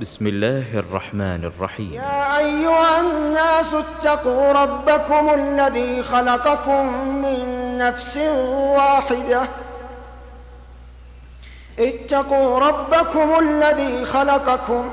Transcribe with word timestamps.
بسم 0.00 0.26
الله 0.26 0.78
الرحمن 0.78 1.44
الرحيم. 1.44 1.92
يا 1.92 2.38
أيها 2.38 3.00
الناس 3.00 3.74
اتقوا 3.74 4.52
ربكم 4.52 5.34
الذي 5.34 6.02
خلقكم 6.02 7.08
من 7.08 7.38
نفس 7.78 8.16
واحدة. 8.76 9.42
اتقوا 11.78 12.58
ربكم 12.58 13.38
الذي 13.38 14.04
خلقكم. 14.04 14.90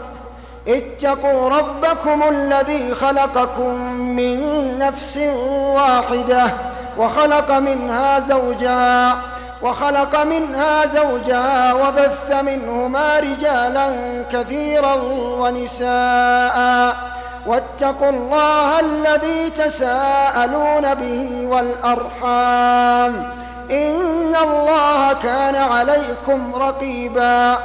اتقوا 0.68 1.50
ربكم 1.50 2.24
الذي 2.30 2.96
خلقكم 2.96 3.94
من 3.94 4.38
نفس 4.80 5.18
واحدة. 5.18 6.54
وخلق 6.98 7.52
منها 7.52 8.20
زوجها. 8.20 9.31
وخلق 9.64 10.24
منها 10.24 10.86
زوجها 10.86 11.74
وبث 11.74 12.32
منهما 12.32 13.20
رجالا 13.20 13.92
كثيرا 14.32 14.94
ونساء. 15.14 16.96
واتقوا 17.48 18.10
الله 18.10 18.80
الذي 18.80 19.50
تساءلون 19.50 20.94
به 20.94 21.48
والأرحام. 21.48 23.34
إن 23.72 24.36
الله 24.44 25.14
كان 25.14 25.56
عليكم 25.56 26.56
رقيبا. 26.56 27.58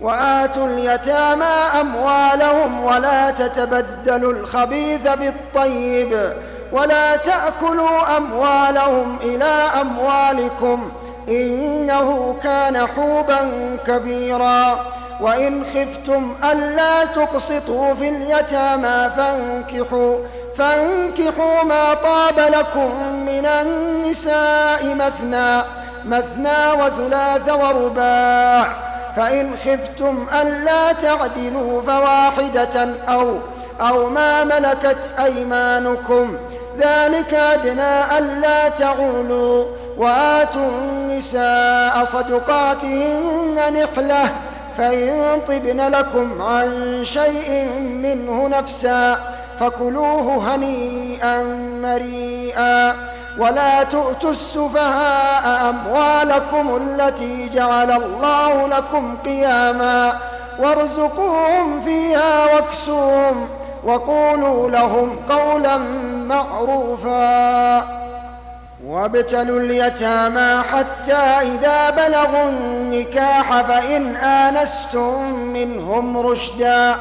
وآتوا 0.00 0.66
اليتامى 0.66 1.80
أموالهم 1.80 2.84
ولا 2.84 3.30
تتبدلوا 3.30 4.32
الخبيث 4.32 5.08
بالطيب. 5.08 6.32
ولا 6.72 7.16
تأكلوا 7.16 8.16
أموالهم 8.16 9.16
إلى 9.22 9.70
أموالكم 9.80 10.90
إنه 11.28 12.36
كان 12.42 12.86
حوبا 12.86 13.38
كبيرا. 13.86 14.78
وإن 15.20 15.64
خفتم 15.64 16.34
ألا 16.52 17.04
تقسطوا 17.04 17.94
في 17.94 18.08
اليتامى 18.08 19.10
فانكحوا 19.16 20.16
فانكحوا 20.56 21.62
ما 21.62 21.94
طاب 21.94 22.38
لكم 22.38 22.90
من 23.26 23.46
النساء 23.46 24.94
مثنى 24.94 25.62
مثنى 26.04 26.72
وثلاث 26.82 27.48
ورباع. 27.48 28.72
فإن 29.16 29.50
خفتم 29.56 30.26
ألا 30.40 30.92
تعدلوا 30.92 31.82
فواحدة 31.82 32.88
أو 33.08 33.38
أو 33.80 34.08
ما 34.08 34.44
ملكت 34.44 35.10
أيمانكم. 35.18 36.36
ذلك 36.80 37.34
أدنى 37.34 38.18
ألا 38.18 38.68
تعولوا 38.68 39.64
وآتوا 39.98 40.68
النساء 40.70 42.04
صدقاتهن 42.04 43.54
نحلة 43.82 44.30
فإن 44.76 45.40
طبن 45.48 45.80
لكم 45.80 46.42
عن 46.42 47.00
شيء 47.04 47.68
منه 47.80 48.48
نفسا 48.48 49.16
فكلوه 49.58 50.54
هنيئا 50.54 51.42
مريئا 51.82 52.96
ولا 53.38 53.82
تؤتوا 53.82 54.30
السفهاء 54.30 55.70
أموالكم 55.70 56.76
التي 56.76 57.48
جعل 57.48 57.90
الله 57.90 58.66
لكم 58.66 59.16
قياما 59.24 60.12
وارزقوهم 60.58 61.80
فيها 61.80 62.54
واكسوهم 62.54 63.48
وقولوا 63.84 64.70
لهم 64.70 65.16
قولا 65.28 65.78
معروفا 66.28 68.00
وابتلوا 68.86 69.60
اليتامى 69.60 70.62
حتى 70.62 71.16
إذا 71.42 71.90
بلغوا 71.90 72.48
النكاح 72.48 73.60
فإن 73.62 74.16
آنستم 74.16 75.32
منهم 75.32 76.18
رشدا 76.18 76.94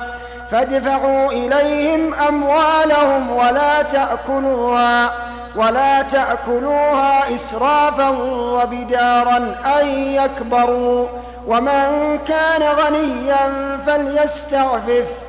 فادفعوا 0.49 1.31
إليهم 1.31 2.13
أموالهم 2.13 3.31
ولا 3.31 3.81
تأكلوها 3.81 5.11
ولا 5.55 6.02
تأكلوها 6.02 7.36
إسرافا 7.36 8.09
وبدارا 8.54 9.55
أن 9.81 9.87
يكبروا 9.87 11.08
ومن 11.48 12.20
كان 12.27 12.61
غنيا 12.64 13.77
فليستعفف 13.86 15.29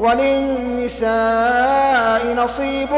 وللنساء 0.00 1.04
نصيب 2.34 2.92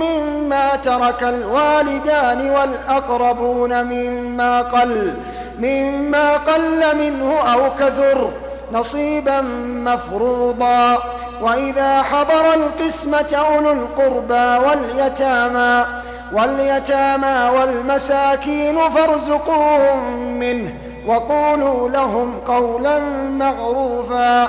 مما 0.00 0.76
ترك 0.76 1.22
الوالدان 1.22 2.50
والأقربون 2.50 3.84
مما 3.84 4.62
قل 4.62 5.14
مما 5.58 6.32
قل 6.32 6.96
منه 6.96 7.38
أو 7.54 7.74
كثر 7.74 8.30
نصيبا 8.72 9.40
مفروضا. 9.84 10.98
وإذا 11.42 12.02
حضر 12.02 12.54
القسمة 12.54 13.34
أولو 13.34 13.72
القربى 13.72 14.66
واليتامى 14.66 15.86
واليتامى 16.32 17.58
والمساكين 17.58 18.88
فارزقوهم 18.88 20.38
منه 20.38 20.74
وقولوا 21.06 21.88
لهم 21.88 22.38
قولا 22.46 22.98
معروفا. 23.30 24.48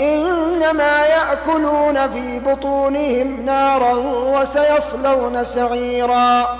إنما 0.00 1.06
يأكلون 1.06 2.10
في 2.10 2.40
بطونهم 2.40 3.42
نارا 3.46 3.92
وسيصلون 4.38 5.44
سعيرا. 5.44 6.58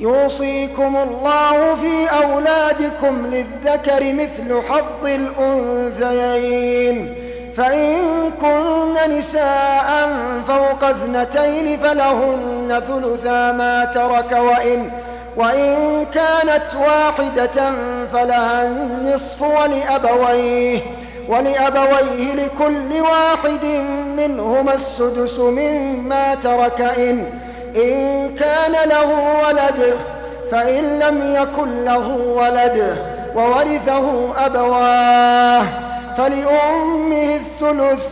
يوصيكم 0.00 0.96
الله 0.96 1.74
في 1.74 2.08
أولادكم 2.24 3.26
للذكر 3.26 4.12
مثل 4.12 4.62
حظ 4.68 5.06
الأنثيين. 5.06 7.14
فإن 7.56 7.96
كن 8.40 9.10
نساء 9.10 10.08
فوق 10.48 10.84
اثنتين 10.84 11.78
فلهن 11.78 12.82
ثلثا 12.88 13.52
ما 13.52 13.84
ترك 13.84 14.32
وإن 14.32 14.90
وإن 15.36 16.06
كانت 16.14 16.74
واحدة 16.74 17.72
فلها 18.12 18.66
النصف 18.66 19.42
ولأبويه. 19.42 20.80
ولأبويه 21.28 22.34
لكل 22.34 23.00
واحد 23.00 23.64
منهما 24.16 24.74
السدس 24.74 25.38
مما 25.38 26.34
ترك 26.34 26.80
إن 26.80 27.24
إن 27.76 28.30
كان 28.34 28.88
له 28.88 29.38
ولد 29.48 29.94
فإن 30.50 30.98
لم 30.98 31.34
يكن 31.34 31.84
له 31.84 32.08
ولد 32.16 32.96
وورثه 33.34 34.32
أبواه 34.46 35.62
فلأمه 36.16 37.34
الثلث 37.36 38.06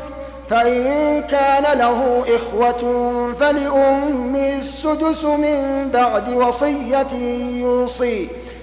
فإن 0.51 1.23
كان 1.23 1.79
له 1.79 2.25
إخوة 2.37 2.83
فلأمه 3.41 4.57
السدس 4.57 5.25
من 5.25 5.91
بعد 5.95 6.29
وصية 6.35 7.13
يوصي. 7.61 8.29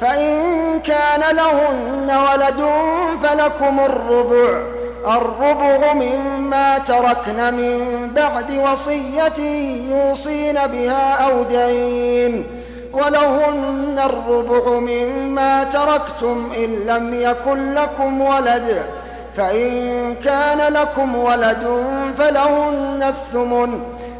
فإن 0.00 0.80
كان 0.80 1.36
لهن 1.36 2.10
ولد 2.10 2.64
فلكم 3.22 3.80
الربع. 3.80 4.62
الربع 5.06 5.92
مما 5.92 6.78
تركن 6.78 7.54
من 7.54 8.10
بعد 8.14 8.58
وصية 8.58 9.38
يوصين 9.90 10.54
بها 10.54 11.26
أو 11.26 11.42
دين. 11.42 12.46
ولهن 12.92 14.00
الربع 14.04 14.70
مما 14.70 15.64
تركتم 15.64 16.50
إن 16.56 16.70
لم 16.86 17.14
يكن 17.14 17.74
لكم 17.74 18.20
ولد. 18.20 18.82
فإن 19.36 20.14
كان 20.24 20.72
لكم 20.72 21.16
ولد 21.16 21.84
فلهن 22.18 23.02
الثمن. 23.08 23.80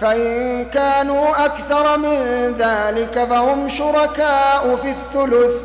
فإن 0.00 0.64
كانوا 0.64 1.44
أكثر 1.44 1.98
من 1.98 2.54
ذلك 2.58 3.26
فهم 3.30 3.68
شركاء 3.68 4.76
في 4.76 4.90
الثلث. 4.90 5.56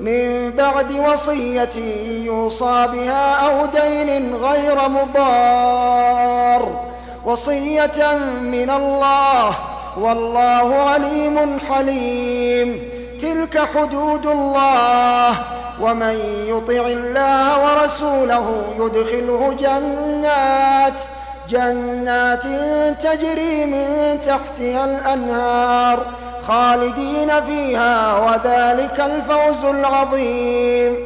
من 0.00 0.50
بعد 0.50 0.92
وصية 0.92 1.76
يوصى 2.24 2.88
بها 2.92 3.34
أو 3.34 3.66
دين 3.66 4.34
غير 4.34 4.88
مضار. 4.88 6.80
وصية 7.24 8.14
من 8.42 8.70
الله 8.70 9.54
والله 10.00 10.74
عليم 10.74 11.58
حليم. 11.70 12.88
تلك 13.22 13.68
حدود 13.74 14.26
الله 14.26 15.38
ومن 15.80 16.44
يطع 16.48 16.86
الله 16.86 17.64
ورسوله 17.64 18.62
يدخله 18.78 19.54
جنات. 19.58 21.00
جنات 21.48 22.42
تجري 23.02 23.64
من 23.64 24.18
تحتها 24.20 24.84
الأنهار 24.84 26.06
خالدين 26.46 27.40
فيها 27.40 28.18
وذلك 28.18 29.00
الفوز 29.00 29.64
العظيم. 29.64 30.96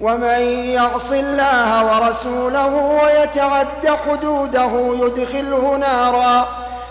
ومن 0.00 0.40
يعص 0.78 1.12
الله 1.12 1.84
ورسوله 1.84 3.00
ويتعد 3.02 3.88
حدوده 4.06 4.72
يدخله 5.06 5.76
نارا 5.76 6.48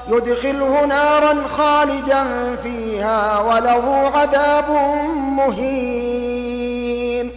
يدخله 0.07 0.86
نارا 0.86 1.44
خالدا 1.57 2.24
فيها 2.63 3.40
وله 3.40 4.12
عذاب 4.16 4.69
مهين. 5.16 7.31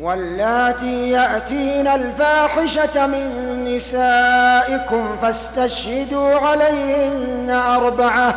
واللاتي 0.00 1.10
يأتين 1.10 1.86
الفاحشة 1.86 3.06
من 3.06 3.45
نسائكم 3.76 5.16
فاستشهدوا 5.22 6.34
عليهن 6.34 7.50
أربعة 7.50 8.34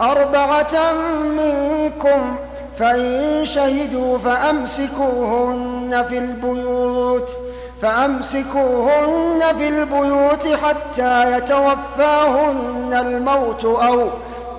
أربعة 0.00 0.92
منكم 1.22 2.36
فإن 2.78 3.40
شهدوا 3.44 4.18
فأمسكوهن 4.18 6.04
في 6.08 6.18
البيوت 6.18 7.36
فأمسكوهن 7.82 9.42
في 9.58 9.68
البيوت 9.68 10.48
حتى 10.48 11.36
يتوفاهن 11.36 12.94
الموت 13.06 13.64
أو 13.64 14.08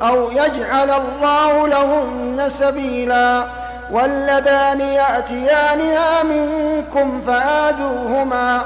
أو 0.01 0.31
يجعل 0.31 0.91
الله 0.91 1.67
لهن 1.67 2.49
سبيلا. 2.49 3.45
واللذان 3.91 4.81
يأتيانها 4.81 6.23
منكم 6.23 7.21
فآذوهما 7.21 8.65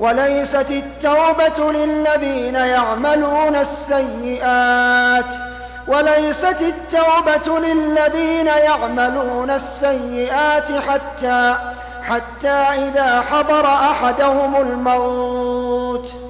وليست 0.00 0.70
التوبة 0.70 1.72
للذين 1.72 2.54
يعملون 2.54 3.56
السيئات 3.56 5.34
وليست 5.88 6.60
التوبة 6.60 7.58
للذين 7.58 8.46
يعملون 8.46 9.50
السيئات 9.50 10.68
حتى 10.88 11.54
حتى 12.02 12.48
إذا 12.88 13.20
حضر 13.20 13.66
أحدهم 13.66 14.56
الموت. 14.56 16.29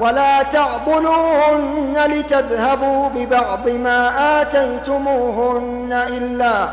ولا 0.00 0.42
تعضلوهن 0.42 1.98
لتذهبوا 2.06 3.08
ببعض 3.08 3.68
ما 3.68 4.10
آتيتموهن 4.42 6.02
إلا 6.08 6.68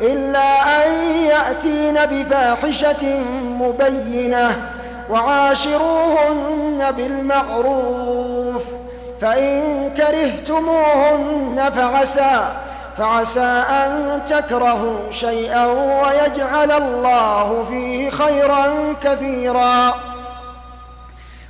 إلا 0.00 0.86
أن 0.86 0.92
يأتين 1.24 1.94
بفاحشة 2.06 3.20
مبينة 3.60 4.56
وعاشروهن 5.10 6.92
بالمعروف 6.96 8.64
فإن 9.20 9.90
كرهتموهن 9.96 11.70
فعسى 11.74 12.48
فعسى 12.98 13.62
أن 13.70 14.20
تكرهوا 14.26 15.10
شيئا 15.10 15.66
ويجعل 15.66 16.72
الله 16.72 17.64
فيه 17.70 18.10
خيرا 18.10 18.94
كثيرا 19.02 19.94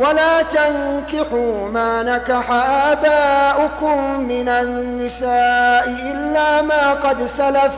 ولا 0.00 0.42
تنكحوا 0.42 1.68
ما 1.68 2.02
نكح 2.02 2.50
آباؤكم 2.90 4.20
من 4.20 4.48
النساء 4.48 5.84
إلا 6.12 6.62
ما 6.62 6.92
قد 6.92 7.24
سلف 7.24 7.74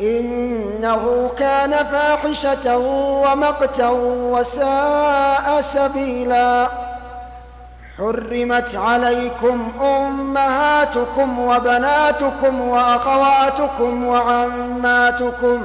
إنه 0.00 1.30
كان 1.38 1.70
فاحشة 1.70 2.78
ومقتا 3.22 3.88
وساء 4.34 5.60
سبيلا. 5.60 6.68
حرمت 7.98 8.74
عليكم 8.74 9.72
أمهاتكم 9.80 11.38
وبناتكم 11.38 12.60
وأخواتكم 12.60 14.06
وعماتكم 14.06 15.62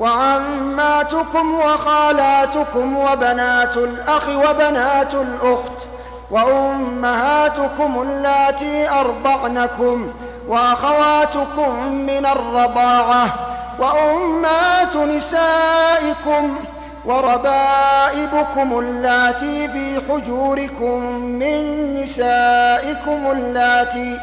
وعماتكم 0.00 1.54
وخالاتكم 1.54 2.96
وبنات 2.98 3.76
الأخ 3.76 4.28
وبنات 4.28 5.14
الأخت 5.14 5.86
وأمهاتكم 6.30 8.02
اللاتي 8.02 8.90
أرضعنكم 8.90 10.10
وأخواتكم 10.48 11.92
من 11.92 12.26
الرضاعة 12.26 13.34
وأمات 13.78 14.96
نسائكم 14.96 16.56
وربائبكم 17.04 18.78
اللاتي 18.78 19.68
في 19.68 20.00
حجوركم 20.08 21.04
من 21.24 21.94
نسائكم 21.94 23.30
اللاتي 23.30 24.18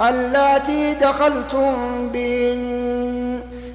اللاتي 0.00 0.94
دخلتم 0.94 1.74
بهن 2.12 3.29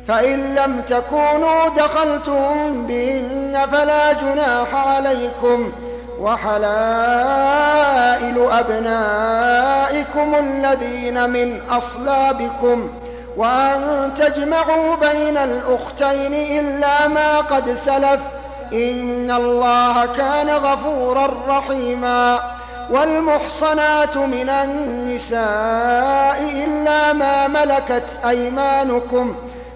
فإن 0.07 0.55
لم 0.55 0.81
تكونوا 0.81 1.69
دخلتم 1.69 2.85
بهن 2.87 3.67
فلا 3.71 4.13
جناح 4.13 4.75
عليكم 4.87 5.71
وحلائل 6.19 7.67
أبنائكم 8.51 10.35
الذين 10.39 11.29
من 11.29 11.61
أصلابكم 11.69 12.89
وأن 13.37 14.11
تجمعوا 14.15 14.95
بين 14.95 15.37
الأختين 15.37 16.33
إلا 16.33 17.07
ما 17.07 17.37
قد 17.37 17.73
سلف 17.73 18.21
إن 18.73 19.31
الله 19.31 20.05
كان 20.05 20.49
غفورا 20.49 21.27
رحيما 21.47 22.39
والمحصنات 22.91 24.17
من 24.17 24.49
النساء 24.49 25.43
إلا 26.63 27.13
ما 27.13 27.47
ملكت 27.47 28.17
أيمانكم 28.29 29.35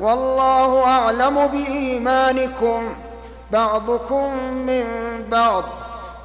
والله 0.00 0.84
أعلم 0.84 1.46
بإيمانكم 1.46 2.94
بعضكم 3.52 4.34
من 4.52 4.84
بعض 5.30 5.64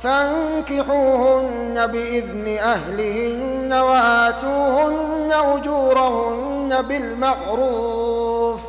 فانكحوهن 0.02 1.88
بإذن 1.88 2.58
أهلهن 2.60 3.74
وآتوهن 3.74 5.32
أجورهن 5.32 6.82
بالمعروف 6.82 8.62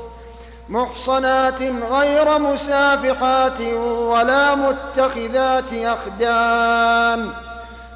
محصنات 0.69 1.63
غير 1.91 2.39
مسافحات 2.39 3.61
ولا 4.01 4.55
متخذات 4.55 5.73
أخدان 5.73 7.31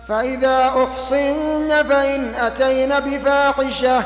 فإذا 0.08 0.66
أحصن 0.66 1.68
فإن 1.88 2.34
أتين 2.34 3.00
بفاحشة 3.00 4.04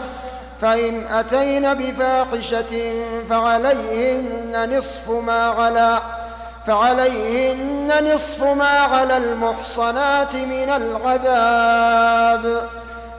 فإن 0.64 1.06
أتين 1.06 1.74
بفاحشة 1.74 2.92
فعليهن 3.30 4.76
نصف 4.76 5.10
ما 5.10 5.48
على 5.48 5.98
فعليهن 6.66 8.14
نصف 8.14 8.42
ما 8.42 8.64
على 8.64 9.16
المحصنات 9.16 10.36
من 10.36 10.70
العذاب. 10.70 12.68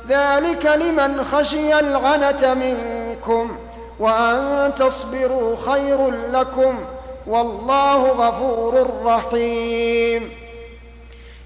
ذلك 0.08 0.66
لمن 0.66 1.24
خشي 1.24 1.80
العنة 1.80 2.54
منكم 2.54 3.58
وأن 4.00 4.72
تصبروا 4.78 5.56
خير 5.66 6.12
لكم 6.12 6.86
والله 7.28 8.08
غفور 8.08 9.02
رحيم. 9.06 10.32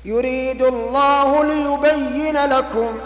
يريد 0.05 0.61
الله 0.61 1.43
ليبين 1.43 2.45
لكم 2.45 2.99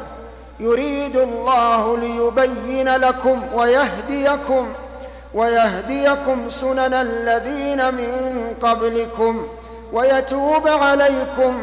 يريد 0.59 1.15
الله 1.17 1.97
ليبين 1.97 2.95
لكم 2.95 3.41
ويهديكم 3.53 4.67
ويهديكم 5.33 6.49
سنن 6.49 6.93
الذين 6.93 7.93
من 7.93 8.11
قبلكم 8.61 9.47
ويتوب 9.93 10.67
عليكم 10.67 11.61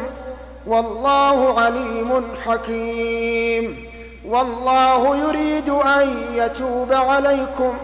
والله 0.67 1.59
عليم 1.61 2.23
حكيم 2.45 3.85
والله 4.25 5.17
يريد 5.17 5.69
أن 5.69 6.23
يتوب 6.33 6.93
عليكم 6.93 7.77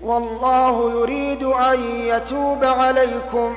والله 0.00 0.90
يريد 1.00 1.42
أن 1.42 1.80
يتوب 2.00 2.64
عليكم 2.64 3.56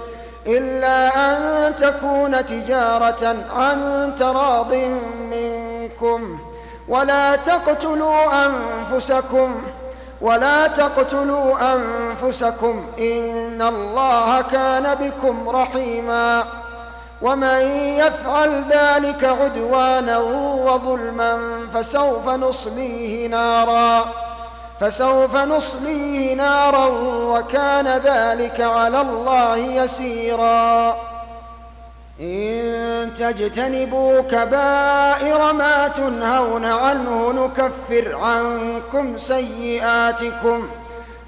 إلا 0.47 1.07
أن 1.15 1.75
تكون 1.75 2.45
تجارة 2.45 3.35
عن 3.55 4.11
تراض 4.19 4.73
منكم. 5.31 6.39
ولا 6.87 7.35
تقتلوا 7.35 8.45
أنفسكم 8.45 9.61
ولا 10.21 10.67
تقتلوا 10.67 11.75
أنفسكم. 11.75 12.85
إن 12.99 13.61
الله 13.61 14.41
كان 14.41 14.95
بكم 14.95 15.49
رحيما. 15.49 16.43
ومن 17.21 17.61
يفعل 17.75 18.63
ذلك 18.69 19.23
عدوانا 19.23 20.17
وظلما 20.17 21.39
فسوف 21.73 22.29
نصليه 22.29 23.27
نارا. 23.27 24.05
فسوف 24.81 25.35
نصليه 25.35 26.35
نارا 26.35 26.85
وكان 27.33 27.87
ذلك 27.87 28.61
على 28.61 29.01
الله 29.01 29.57
يسيرا. 29.57 30.97
إن 32.21 33.09
تجتنبوا 33.17 34.21
كبائر 34.21 35.53
ما 35.53 35.87
تنهون 35.87 36.65
عنه 36.65 37.31
نكفر 37.31 38.15
عنكم 38.15 39.17
سيئاتكم 39.17 40.67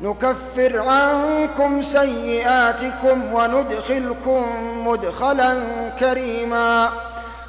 نكفر 0.02 0.80
عنكم 0.80 1.82
سيئاتكم 1.82 3.34
وندخلكم 3.34 4.46
مدخلا 4.88 5.58
كريما. 6.00 6.90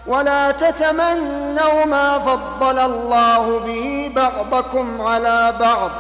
ولا 0.07 0.51
تتمنوا 0.51 1.85
ما 1.85 2.19
فضل 2.19 2.79
الله 2.79 3.59
به 3.59 4.13
بعضكم 4.17 5.01
على 5.01 5.55
بعض. 5.61 5.91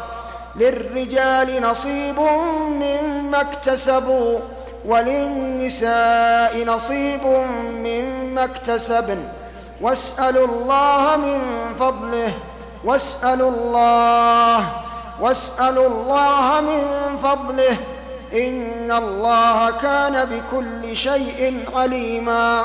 للرجال 0.56 1.62
نصيب 1.62 2.20
مما 2.68 3.40
اكتسبوا 3.40 4.38
وللنساء 4.86 6.64
نصيب 6.66 7.26
مما 7.84 8.44
اكتسبن. 8.44 9.18
واسألوا 9.80 10.46
الله 10.46 11.16
من 11.16 11.40
فضله 11.78 12.32
واسألوا 12.84 13.50
الله 13.50 14.68
واسألوا 15.20 15.86
الله 15.86 16.60
من 16.60 16.84
فضله. 17.18 17.76
إن 18.32 18.92
الله 18.92 19.70
كان 19.70 20.24
بكل 20.24 20.96
شيء 20.96 21.64
عليما. 21.76 22.64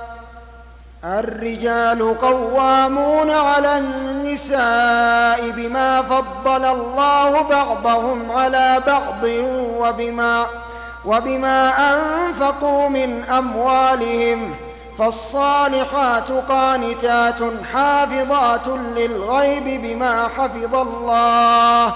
الرجال 1.03 2.17
قوامون 2.21 3.29
على 3.31 3.77
النساء 3.77 5.49
بما 5.49 6.01
فضل 6.01 6.65
الله 6.65 7.41
بعضهم 7.41 8.31
على 8.31 8.81
بعض 8.87 9.23
وبما 9.77 10.45
وبما 11.05 11.73
أنفقوا 11.93 12.89
من 12.89 13.23
أموالهم 13.23 14.55
فالصالحات 14.97 16.31
قانتات 16.31 17.39
حافظات 17.73 18.67
للغيب 18.67 19.81
بما 19.81 20.27
حفظ 20.37 20.75
الله 20.75 21.93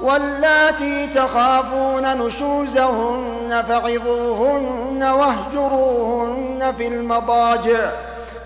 واللاتي 0.00 1.06
تخافون 1.06 2.26
نشوزهن 2.26 3.64
فعظوهن 3.68 5.02
واهجروهن 5.02 6.74
في 6.78 6.88
المضاجع 6.88 7.90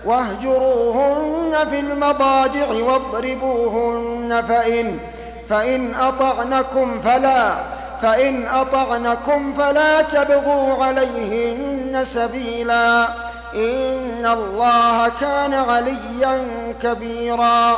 واهجروهن 0.05 1.67
في 1.69 1.79
المضاجع 1.79 2.67
واضربوهن 2.67 4.43
فإن 4.47 4.99
فإن 5.49 5.95
أطعنكم 5.95 6.99
فلا 6.99 7.53
فإن 8.01 8.47
أطعنكم 8.47 9.53
فلا 9.53 10.01
تبغوا 10.01 10.83
عليهن 10.83 12.01
سبيلا. 12.03 13.07
إن 13.55 14.25
الله 14.25 15.09
كان 15.09 15.53
عليا 15.53 16.47
كبيرا. 16.83 17.77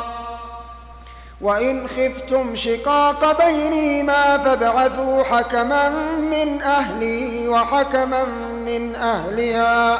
وإن 1.41 1.87
خفتم 1.87 2.55
شقاق 2.55 3.45
بينهما 3.45 4.37
فابعثوا 4.37 5.23
حكما 5.23 5.89
من 6.19 6.61
أهله 6.61 7.49
وحكما 7.49 8.23
من 8.65 8.95
أهلها. 8.95 9.99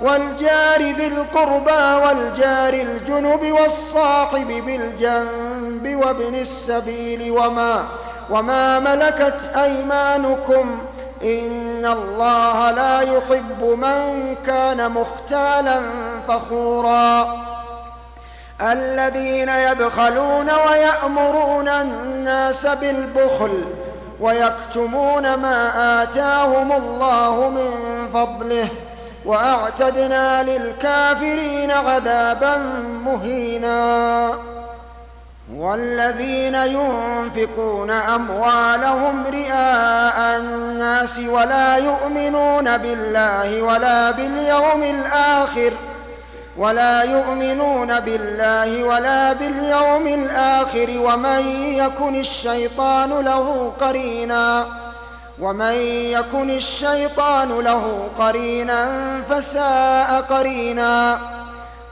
والجار 0.00 0.82
ذي 0.82 1.06
القربى 1.06 2.04
والجار 2.04 2.74
الجنب 2.74 3.52
والصاحب 3.52 4.48
بالجنب 4.66 5.96
وابن 6.04 6.34
السبيل 6.34 7.30
وما 7.30 7.84
وما 8.30 8.78
ملكت 8.78 9.50
أيمانكم. 9.56 10.78
إن 11.22 11.86
الله 11.86 12.70
لا 12.70 13.00
يحب 13.00 13.62
من 13.62 14.34
كان 14.46 14.90
مختالا 14.90 15.80
فخورا. 16.28 17.36
الذين 18.60 19.48
يبخلون 19.48 20.50
ويأمرون 20.50 21.68
الناس 21.68 22.66
بالبخل 22.66 23.64
ويكتمون 24.20 25.34
ما 25.34 26.02
آتاهم 26.02 26.72
الله 26.72 27.48
من 27.48 27.70
فضله. 28.14 28.68
وأعتدنا 29.28 30.42
للكافرين 30.42 31.70
عذابا 31.70 32.56
مهينا. 33.04 34.32
والذين 35.56 36.54
ينفقون 36.54 37.90
أموالهم 37.90 39.24
رئاء 39.26 40.40
الناس 40.40 41.18
ولا 41.18 41.76
يؤمنون 41.76 42.76
بالله 42.76 43.62
ولا 43.62 44.10
باليوم 44.10 44.82
الآخر 44.82 45.70
ۖ 45.70 45.98
ولا 46.58 47.02
يؤمنون 47.02 48.00
بالله 48.00 48.84
ولا 48.84 49.32
باليوم 49.32 50.06
الآخر 50.06 50.88
ومن 50.98 51.48
يكن 51.78 52.14
الشيطان 52.14 53.10
له 53.10 53.72
قرينا. 53.80 54.66
ومن 55.40 55.72
يكن 56.12 56.50
الشيطان 56.50 57.48
له 57.60 58.08
قرينا 58.18 58.88
فساء 59.28 60.20
قرينا 60.20 61.18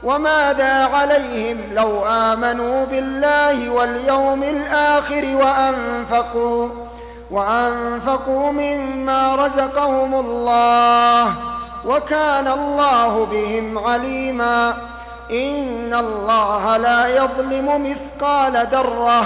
وماذا 0.03 0.85
عليهم 0.85 1.57
لو 1.73 2.05
آمنوا 2.05 2.85
بالله 2.85 3.69
واليوم 3.69 4.43
الآخر 4.43 5.35
وأنفقوا 5.35 6.69
وأنفقوا 7.31 8.51
مما 8.51 9.35
رزقهم 9.35 10.15
الله 10.15 11.33
وكان 11.85 12.47
الله 12.47 13.25
بهم 13.25 13.77
عليما 13.77 14.73
إن 15.31 15.93
الله 15.93 16.77
لا 16.77 17.07
يظلم 17.07 17.91
مثقال 17.91 18.67
ذرة 18.71 19.25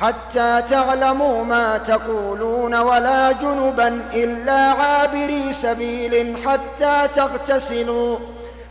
حتى 0.00 0.62
تعلموا 0.62 1.44
ما 1.44 1.78
تقولون 1.78 2.74
ولا 2.74 3.32
جنبا 3.32 4.00
إلا 4.14 4.52
عابري 4.52 5.52
سبيل 5.52 6.36
حتى 6.46 7.08
تغتسلوا. 7.14 8.18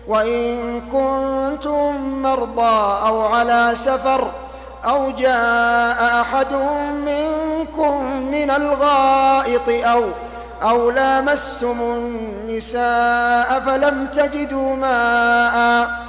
وإن 0.07 0.81
كنتم 0.81 2.21
مرضى 2.21 3.07
أو 3.07 3.21
على 3.21 3.71
سفر 3.73 4.31
أو 4.85 5.11
جاء 5.11 6.21
أحد 6.21 6.53
منكم 7.05 8.03
من 8.31 8.51
الغائط 8.51 9.69
أو 9.69 10.03
أو 10.63 10.89
لامستم 10.89 11.81
النساء 11.81 13.63
فلم 13.65 14.05
تجدوا 14.05 14.75
ماءً 14.75 16.08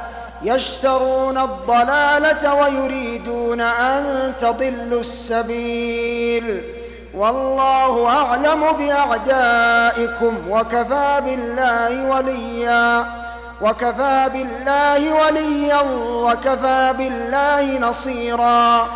يشترون 0.43 1.37
الضلالة 1.37 2.53
ويريدون 2.53 3.61
أن 3.61 4.33
تضلوا 4.39 4.99
السبيل. 4.99 6.61
والله 7.13 8.07
أعلم 8.09 8.71
بأعدائكم 8.71 10.37
وكفى 10.49 11.21
بالله 11.25 12.09
وليا 12.09 13.05
وكفى 13.61 14.29
بالله 14.33 15.13
وليا 15.13 15.81
وكفى 16.07 16.93
بالله 16.97 17.79
نصيرا. 17.79 18.87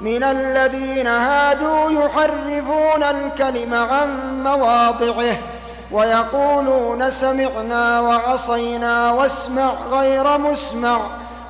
من 0.00 0.24
الذين 0.24 1.06
هادوا 1.06 1.90
يحرفون 1.90 3.02
الكلم 3.02 3.74
عن 3.74 4.42
مواضعه 4.42 5.36
ويقولون 5.90 7.10
سمعنا 7.10 8.00
وعصينا 8.00 9.10
واسمع 9.10 9.72
غير 9.90 10.38
مسمع 10.38 11.00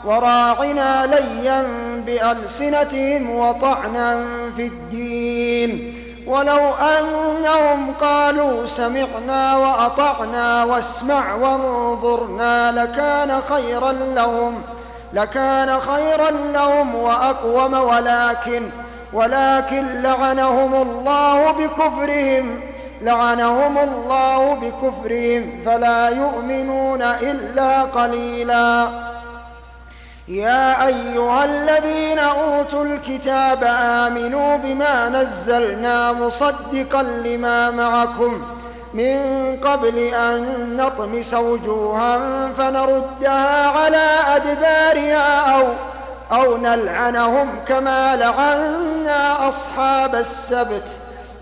وراعنا 0.04 1.06
ليا 1.06 1.66
بألسنتهم 2.06 3.30
وطعنا 3.30 4.26
في 4.56 4.66
الدين 4.66 5.94
ولو 6.26 6.74
أنهم 6.74 7.94
قالوا 8.00 8.66
سمعنا 8.66 9.56
وأطعنا 9.56 10.64
واسمع 10.64 11.34
وانظرنا 11.34 12.72
لكان 12.72 13.40
خيرا 13.40 13.92
لهم 13.92 14.62
لكان 15.12 15.80
خيرا 15.80 16.30
لهم 16.30 16.94
وأقوم 16.94 17.74
ولكن 17.74 18.62
ولكن 19.12 20.02
لعنهم 20.02 20.74
الله 20.74 21.50
بكفرهم 21.52 22.60
لعنهم 23.02 23.78
الله 23.78 24.54
بكفرهم 24.54 25.62
فلا 25.64 26.08
يؤمنون 26.08 27.02
إلا 27.02 27.82
قليلاً. 27.82 28.88
يا 30.28 30.86
أيها 30.86 31.44
الذين 31.44 32.18
أوتوا 32.18 32.84
الكتاب 32.84 33.64
آمنوا 33.64 34.56
بما 34.56 35.08
نزلنا 35.08 36.12
مصدقا 36.12 37.02
لما 37.02 37.70
معكم 37.70 38.42
من 38.94 39.18
قبل 39.64 39.98
أن 39.98 40.76
نطمس 40.76 41.34
وجوها 41.34 42.18
فنردها 42.52 43.66
على 43.66 44.06
أدبارها 44.36 45.54
أو 45.58 45.66
أو 46.32 46.56
نلعنهم 46.56 47.48
كما 47.66 48.16
لعنا 48.16 49.48
أصحاب 49.48 50.14
السبت. 50.14 50.88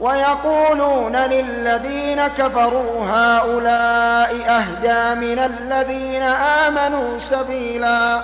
ويقولون 0.00 1.16
للذين 1.16 2.26
كفروا 2.26 3.04
هؤلاء 3.06 4.36
أهدى 4.48 5.20
من 5.20 5.38
الذين 5.38 6.22
آمنوا 6.22 7.18
سبيلاً. 7.18 8.20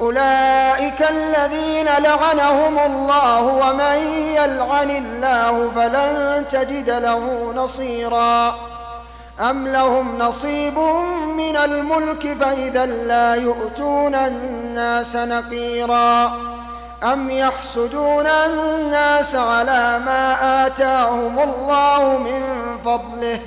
أولئك 0.00 1.02
الذين 1.10 1.84
لعنهم 1.84 2.78
الله 2.78 3.42
ومن 3.42 3.98
يلعن 4.34 4.90
الله 4.90 5.70
فلن 5.70 6.44
تجد 6.50 6.90
له 6.90 7.52
نصيرا. 7.56 8.54
أم 9.40 9.68
لهم 9.68 10.18
نصيب 10.18 10.78
من 11.36 11.56
الملك 11.56 12.36
فإذا 12.40 12.86
لا 12.86 13.34
يؤتون 13.34 14.14
الناس 14.14 15.16
نقيرا. 15.16 16.32
أم 17.02 17.30
يحسدون 17.30 18.26
الناس 18.26 19.34
على 19.34 20.00
ما 20.06 20.66
آتاهم 20.66 21.38
الله 21.38 22.18
من 22.18 22.42
فضله؟ 22.84 23.38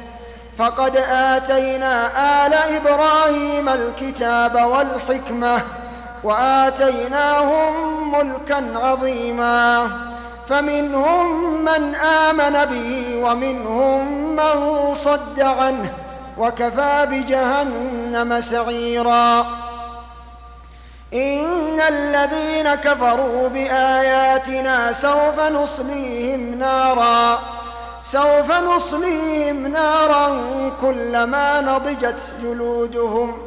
فقد 0.58 0.98
آتينا 1.12 2.08
آل 2.46 2.54
إبراهيم 2.54 3.70
الكتاب 3.70 4.56
والحكمة 4.56 5.62
وآتيناهم 6.24 7.72
ملكا 8.12 8.80
عظيما. 8.80 9.90
فمنهم 10.48 11.54
من 11.62 11.96
آمن 11.96 12.66
به 12.66 13.22
ومنهم 13.24 14.36
من 14.36 14.94
صد 14.94 15.40
عنه 15.40 15.94
وكفى 16.38 17.08
بجهنم 17.12 18.42
سعيرا. 18.42 19.46
إن 21.13 21.80
الذين 21.82 22.76
كفروا 22.76 23.47
بآياتنا 23.50 24.93
سوف 24.93 25.39
نصليهم 25.39 26.56
نارا 26.60 27.39
سوف 28.02 28.52
نصليهم 28.52 29.67
نارا 29.67 30.30
كلما 30.82 31.62
نضجت 31.62 32.19
جلودهم 32.41 33.38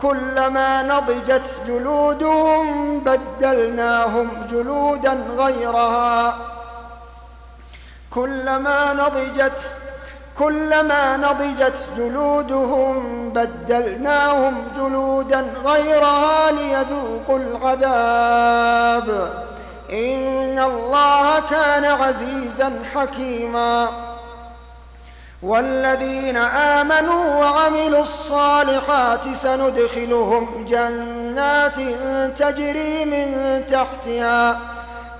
كلما 0.00 0.82
نضجت 0.82 1.54
جلودهم 1.66 3.00
بدلناهم 3.00 4.28
جلودا 4.50 5.12
غيرها 5.38 6.36
كلما 8.10 8.92
نضجت 8.92 9.58
كلما 10.38 11.16
نضجت 11.16 11.86
جلودهم 11.96 13.28
بدلناهم 13.30 14.54
جلودا 14.76 15.46
غيرها 15.64 16.50
ليذوقوا 16.50 17.38
العذاب. 17.38 19.08
إن 19.92 20.58
الله 20.58 21.40
كان 21.40 21.84
عزيزا 21.84 22.72
حكيما. 22.94 23.88
والذين 25.42 26.36
آمنوا 26.36 27.34
وعملوا 27.34 28.00
الصالحات 28.00 29.32
سندخلهم 29.32 30.64
جنات 30.68 31.76
تجري 32.38 33.04
من 33.04 33.62
تحتها 33.66 34.60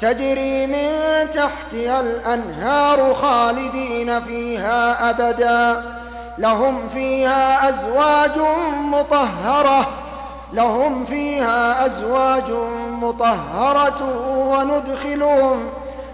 تجري 0.01 0.67
من 0.67 0.91
تحتها 1.31 2.01
الأنهار 2.01 3.15
خالدين 3.15 4.21
فيها 4.21 5.11
أبدا. 5.11 5.83
لهم 6.39 6.89
فيها 6.89 7.69
أزواج 7.69 8.39
مطهرة. 8.77 9.89
لهم 10.53 11.05
فيها 11.05 11.87
أزواج 11.87 12.51
مطهرة 12.91 14.03
وندخلهم 14.37 15.71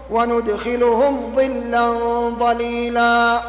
وندخلهم 0.09 1.33
ظلا 1.35 1.91
ظليلا. 2.39 3.41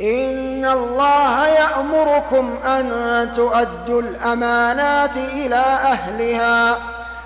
إن 0.00 0.64
الله 0.64 1.46
يأمركم 1.46 2.54
أن 2.66 3.32
تؤدوا 3.36 4.02
الأمانات 4.02 5.16
إلى 5.16 5.64
أهلها. 5.82 6.93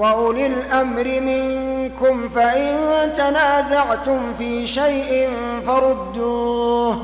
وأولي 0.00 0.46
الأمر 0.46 1.20
منكم 1.20 2.28
فإن 2.28 2.76
تنازعتم 3.12 4.34
في 4.38 4.66
شيء 4.66 5.30
فردوه 5.66 6.98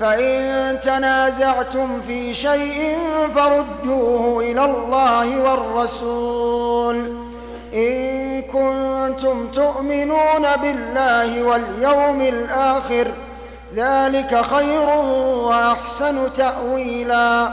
فإن 0.00 0.80
تنازعتم 0.80 2.00
في 2.00 2.34
شيء 2.34 2.98
فردوه 3.34 4.40
إلى 4.44 4.64
الله 4.64 5.42
والرسول. 5.42 7.16
إن 7.74 8.42
كنتم 8.42 9.46
تؤمنون 9.46 10.44
بالله 10.62 11.42
واليوم 11.42 12.20
الآخر 12.20 13.08
ذلك 13.76 14.40
خير 14.40 14.88
وأحسن 15.46 16.32
تأويلا. 16.36 17.52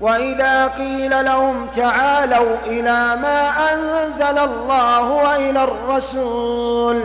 وإذا 0.00 0.66
قيل 0.66 1.24
لهم 1.24 1.66
تعالوا 1.66 2.56
إلى 2.66 3.16
ما 3.16 3.50
أنزل 3.74 4.38
الله 4.38 5.10
وإلى 5.10 5.64
الرسول 5.64 7.00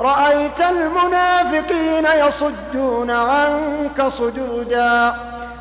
رأيت 0.00 0.60
المنافقين 0.60 2.06
يصدون 2.26 3.10
عنك 3.10 4.02
صدودا 4.02 5.14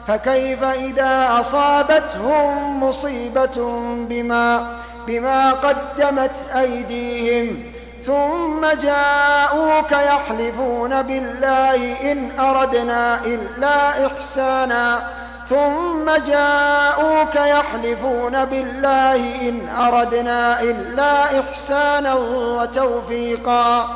فكيف 0.07 0.63
إذا 0.63 1.39
أصابتهم 1.39 2.83
مصيبة 2.83 3.81
بما 4.09 4.75
بما 5.07 5.51
قدمت 5.51 6.45
أيديهم؟ 6.57 7.63
ثم 8.03 8.65
جاءوك 8.81 9.91
يحلفون 9.91 11.01
بالله 11.01 12.11
إن 12.11 12.39
أردنا 12.39 13.25
إلا 13.25 14.07
إحسانا. 14.07 15.07
ثم 15.47 16.11
جاءوك 16.27 17.35
يحلفون 17.35 18.45
بالله 18.45 19.49
إن 19.49 19.69
أردنا 19.69 20.61
إلا 20.61 21.39
إحسانا 21.39 22.13
وتوفيقا. 22.57 23.89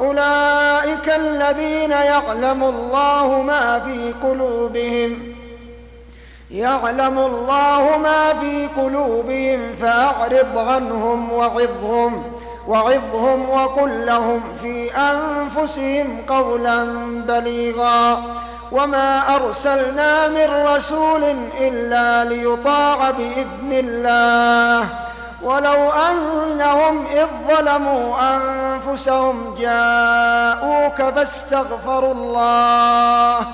أولئك 0.00 1.08
الذين 1.08 1.90
يعلم 1.90 2.64
الله 2.64 3.42
ما 3.42 3.80
في 3.80 4.14
قلوبهم 4.22 5.18
يعلم 6.50 7.18
الله 7.18 7.98
ما 8.02 8.34
في 8.34 8.66
قلوبهم 8.76 9.72
فأعرض 9.72 10.58
عنهم 10.58 11.32
وعظهم 11.32 12.22
وعظهم 12.68 13.50
وقل 13.50 14.06
لهم 14.06 14.40
في 14.62 14.90
أنفسهم 14.96 16.18
قولا 16.28 16.84
بليغا. 17.28 18.22
وما 18.72 19.36
أرسلنا 19.36 20.28
من 20.28 20.66
رسول 20.66 21.24
إلا 21.60 22.24
ليطاع 22.24 23.10
بإذن 23.10 23.72
الله. 23.72 24.88
ولو 25.42 25.90
أنهم 25.90 27.06
إذ 27.06 27.26
ظلموا 27.48 28.16
أنفسهم 28.36 29.54
جاءوك 29.58 31.02
فاستغفروا 31.02 32.14
الله 32.14 33.46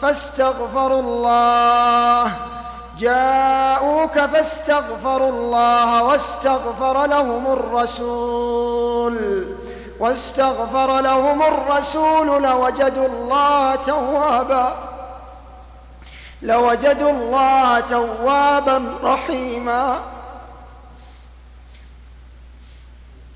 فاستغفروا 0.00 1.00
الله. 1.00 2.32
جاءوك 2.98 4.18
فاستغفروا 4.18 5.28
الله 5.28 6.02
واستغفر 6.02 7.06
لهم 7.06 7.46
الرسول. 7.46 9.16
واستغفر 10.02 11.00
لهم 11.00 11.42
الرسول 11.42 12.42
لوجدوا 12.42 13.06
الله 13.06 13.74
توابا 13.74 14.74
لوجدوا 16.42 17.10
الله 17.10 17.80
توابا 17.80 18.98
رحيما. 19.04 19.98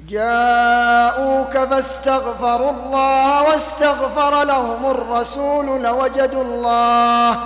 جاءوك 0.08 1.58
فاستغفروا 1.58 2.70
الله 2.70 3.42
واستغفر 3.42 4.42
لهم 4.44 4.86
الرسول 4.90 5.82
لوجدوا 5.82 6.42
الله 6.42 7.40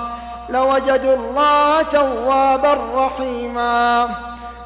لوجدوا 0.49 1.15
الله 1.15 1.83
توابا 1.83 2.79
رحيما. 2.95 4.09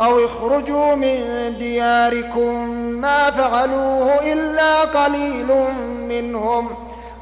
أو 0.00 0.24
اخرجوا 0.24 0.94
من 0.94 1.18
دياركم 1.58 2.68
ما 2.78 3.30
فعلوه 3.30 4.32
إلا 4.32 4.80
قليل 4.80 5.46
منهم 6.08 6.70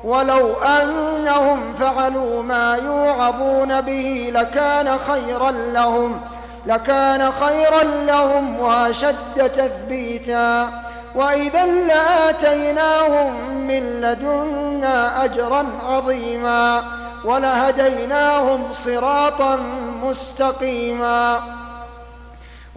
ولو 0.04 0.52
أنهم 0.52 1.72
فعلوا 1.72 2.42
ما 2.42 2.78
يوعظون 2.84 3.80
به 3.80 4.30
لكان 4.34 4.98
خيرا 4.98 5.50
لهم 5.50 6.20
لكان 6.66 7.32
خيرا 7.32 7.82
لهم 7.82 8.60
وأشد 8.60 9.50
تثبيتا. 9.54 10.68
وإذا 11.14 11.66
لآتيناهم 11.66 13.50
من 13.50 14.00
لدنا 14.00 15.24
أجرا 15.24 15.66
عظيما 15.84 16.82
ولهديناهم 17.24 18.72
صراطا 18.72 19.58
مستقيما. 20.02 21.57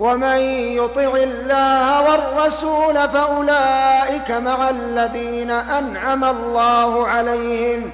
ومن 0.01 0.39
يطع 0.81 1.15
الله 1.15 2.01
والرسول 2.01 3.09
فأولئك 3.09 4.31
مع 4.31 4.69
الذين 4.69 5.51
أنعم 5.51 6.23
الله 6.23 7.07
عليهم 7.07 7.91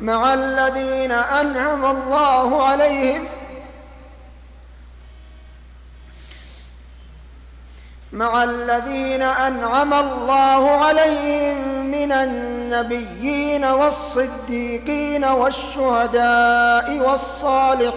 مع 0.00 0.34
الذين 0.34 1.12
أنعم 1.12 1.84
الله 1.84 2.62
عليهم 2.62 3.24
مع 8.12 8.44
الذين 8.44 9.22
أنعم 9.22 9.94
الله 9.94 10.70
عليهم 10.70 11.86
من 11.86 12.12
النبيين 12.12 13.64
والصديقين 13.64 15.24
والشهداء 15.24 16.98
والصالحين. 16.98 17.96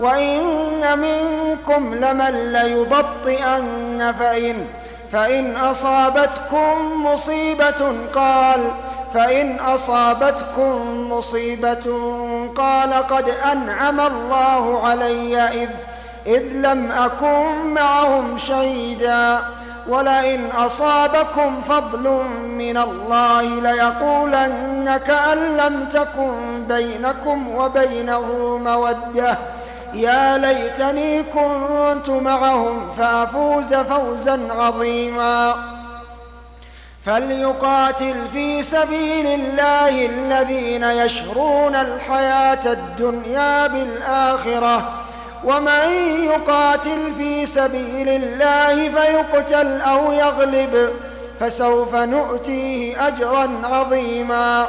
وإن 0.00 0.98
منكم 0.98 1.94
لمن 1.94 2.52
ليبطئن 2.52 4.14
فإن 4.18 4.66
فإن 5.12 5.56
أصابتكم 5.56 7.04
مصيبة 7.04 7.92
قال 8.14 8.70
فإن 9.14 9.56
أصابتكم 9.60 11.08
مصيبة 11.12 11.84
قال 12.56 12.92
قد 12.92 13.28
أنعم 13.52 14.00
الله 14.00 14.86
علي 14.86 15.42
إذ 15.42 15.68
إذ 16.26 16.42
لم 16.52 16.92
أكن 16.92 17.66
معهم 17.74 18.38
شهيدا 18.38 19.40
ولئن 19.88 20.50
أصابكم 20.50 21.60
فضل 21.62 22.10
من 22.48 22.76
الله 22.76 23.42
ليقولن 23.42 25.00
كأن 25.06 25.56
لم 25.56 25.88
تكن 25.92 26.64
بينكم 26.68 27.54
وبينه 27.56 28.58
مودة 28.64 29.38
يا 30.00 30.38
ليتني 30.38 31.22
كنت 31.22 32.10
معهم 32.10 32.90
فأفوز 32.90 33.74
فوزا 33.74 34.48
عظيما. 34.50 35.54
فليقاتل 37.04 38.14
في 38.32 38.62
سبيل 38.62 39.26
الله 39.26 40.06
الذين 40.06 40.82
يشرون 40.82 41.74
الحياة 41.74 42.72
الدنيا 42.72 43.66
بالآخرة. 43.66 44.92
ومن 45.44 45.88
يقاتل 46.24 47.12
في 47.18 47.46
سبيل 47.46 48.08
الله 48.08 48.88
فيقتل 48.88 49.80
أو 49.80 50.12
يغلب 50.12 50.90
فسوف 51.40 51.94
نؤتيه 51.94 53.06
أجرا 53.08 53.50
عظيما. 53.64 54.68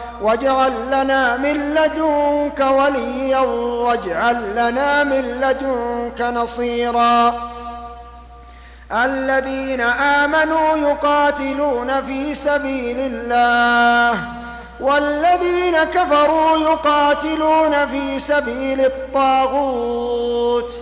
واجعل 0.21 0.71
لنا 0.87 1.37
من 1.37 1.73
لدنك 1.73 2.59
وليا 2.59 3.39
واجعل 3.39 4.51
لنا 4.55 5.03
من 5.03 5.21
لدنك 5.21 6.21
نصيرا. 6.21 7.51
الذين 8.91 9.81
آمنوا 9.81 10.77
يقاتلون 10.77 12.01
في 12.01 12.35
سبيل 12.35 12.99
الله 12.99 14.19
والذين 14.79 15.83
كفروا 15.83 16.57
يقاتلون 16.57 17.87
في 17.87 18.19
سبيل 18.19 18.81
الطاغوت 18.81 20.73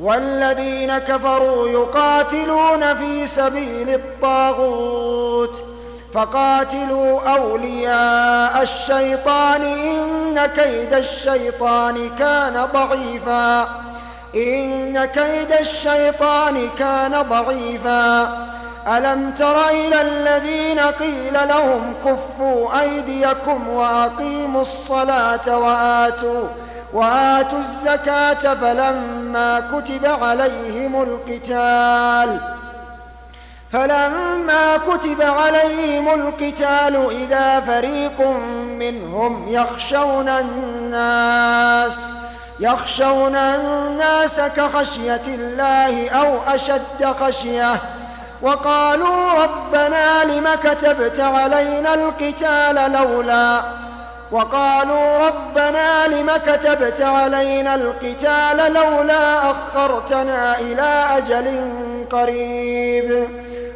والذين 0.00 0.98
كفروا 0.98 1.68
يقاتلون 1.68 2.94
في 2.96 3.26
سبيل 3.26 3.90
الطاغوت. 3.90 5.75
فقاتلوا 6.16 7.20
أولياء 7.36 8.62
الشيطان 8.62 9.62
إن 9.62 10.46
كيد 10.46 10.92
الشيطان 10.92 12.10
كان 12.18 12.66
ضعيفا 12.74 13.62
إن 14.34 15.04
كيد 15.04 15.52
الشيطان 15.60 16.68
كان 16.78 17.22
ضعيفا 17.22 18.22
ألم 18.88 19.30
تر 19.30 19.68
إلى 19.68 20.00
الذين 20.00 20.78
قيل 20.78 21.34
لهم 21.48 21.94
كفوا 22.04 22.80
أيديكم 22.80 23.68
وأقيموا 23.68 24.62
الصلاة 24.62 25.58
وآتوا 25.58 26.48
وآتوا 26.92 27.58
الزكاة 27.58 28.54
فلما 28.54 29.60
كتب 29.60 30.06
عليهم 30.22 31.02
القتال 31.02 32.40
فلما 33.76 34.76
كتب 34.76 35.22
عليهم 35.22 36.08
القتال 36.08 37.08
إذا 37.10 37.60
فريق 37.60 38.20
منهم 38.78 39.48
يخشون 39.48 40.28
الناس 40.28 42.00
يخشون 42.60 43.36
الناس 43.36 44.40
كخشية 44.40 45.22
الله 45.26 46.10
أو 46.10 46.38
أشد 46.54 47.04
خشية. 47.20 47.80
وقالوا 48.42 49.44
ربنا 49.44 50.24
لم 50.24 50.48
كتبت 50.62 51.20
علينا 51.20 51.94
القتال 51.94 52.92
لولا 52.92 53.62
وقالوا 54.32 55.28
ربنا 55.28 56.06
لم 56.06 56.30
كتبت 56.36 57.00
علينا 57.00 57.74
القتال 57.74 58.72
لولا 58.72 59.50
أخرتنا 59.50 60.58
إلى 60.58 61.04
أجل 61.16 61.70
قريب. 62.10 63.28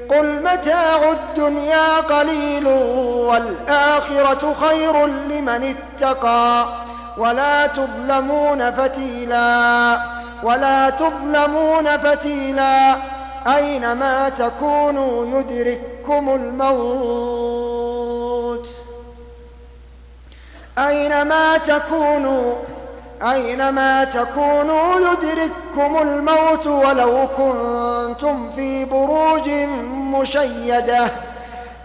قل 0.09 0.43
متاع 0.43 1.13
الدنيا 1.13 1.97
قليل 2.01 2.67
والآخرة 2.67 4.55
خير 4.61 5.07
لمن 5.07 5.75
اتقى. 5.77 6.67
ولا 7.19 7.67
تظلمون 7.67 8.71
فتيلا. 8.71 9.99
ولا 10.43 10.91
تظلمون 10.91 11.99
فتيلا. 11.99 12.97
أينما 13.47 14.29
تكونوا 14.29 15.41
يدرككم 15.41 16.35
الموت. 16.35 17.60
أينما 20.89 21.59
تكونوا 21.59 22.55
أينما 23.33 24.05
تكونوا 24.05 25.01
يدرككم 25.01 26.03
الموت 26.03 26.67
ولو 26.67 27.29
كنتم 27.37 28.51
في 28.51 28.85
بروج 28.85 29.51
مشيدة. 29.91 31.11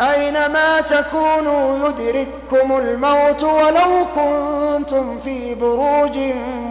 أينما 0.02 0.82
تكونوا 0.82 1.90
يدرككم 1.90 2.78
الموت 2.78 3.44
ولو 3.44 4.06
كنتم 4.16 5.20
في 5.20 5.56
بروج 5.56 6.18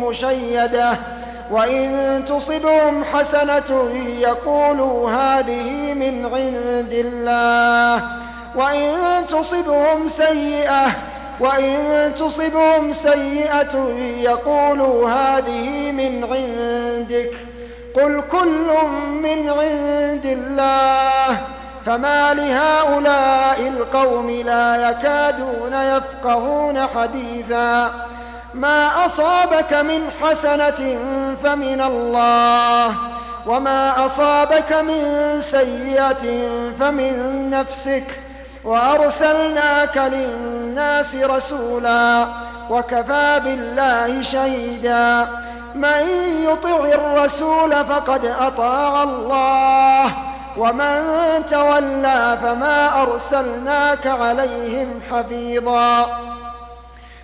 مشيدة. 0.02 0.98
وإن 1.50 2.24
تصبهم 2.28 3.04
حسنة 3.04 3.90
يقولوا 4.20 5.10
هذه 5.10 5.94
من 5.94 6.24
عند 6.24 6.92
الله. 6.92 8.02
وإن 8.54 9.26
تصبهم 9.28 10.08
سيئة 10.08 10.86
وإن 11.44 12.12
تصبهم 12.14 12.92
سيئة 12.92 13.88
يقولوا 14.20 15.10
هذه 15.10 15.92
من 15.92 16.24
عندك. 16.24 17.30
قل 17.94 18.22
كل 18.30 18.68
من 19.10 19.48
عند 19.48 20.24
الله. 20.24 21.38
فما 21.84 22.34
لهؤلاء 22.34 23.68
القوم 23.68 24.30
لا 24.30 24.90
يكادون 24.90 25.72
يفقهون 25.72 26.86
حديثا. 26.86 27.94
ما 28.54 29.04
أصابك 29.04 29.72
من 29.72 30.10
حسنة 30.22 30.98
فمن 31.42 31.80
الله. 31.80 32.94
وما 33.46 34.04
أصابك 34.04 34.72
من 34.72 35.36
سيئة 35.40 36.48
فمن 36.80 37.50
نفسك. 37.50 38.20
وأرسلناك 38.64 39.96
للناس 39.96 41.14
رسولا 41.14 42.26
وكفى 42.70 43.40
بالله 43.44 44.22
شهيدا. 44.22 45.28
من 45.74 46.08
يطع 46.50 46.84
الرسول 46.84 47.84
فقد 47.84 48.26
أطاع 48.26 49.02
الله 49.02 50.12
ومن 50.56 51.02
تولى 51.46 52.38
فما 52.42 53.02
أرسلناك 53.02 54.06
عليهم 54.06 55.00
حفيظا. 55.10 56.20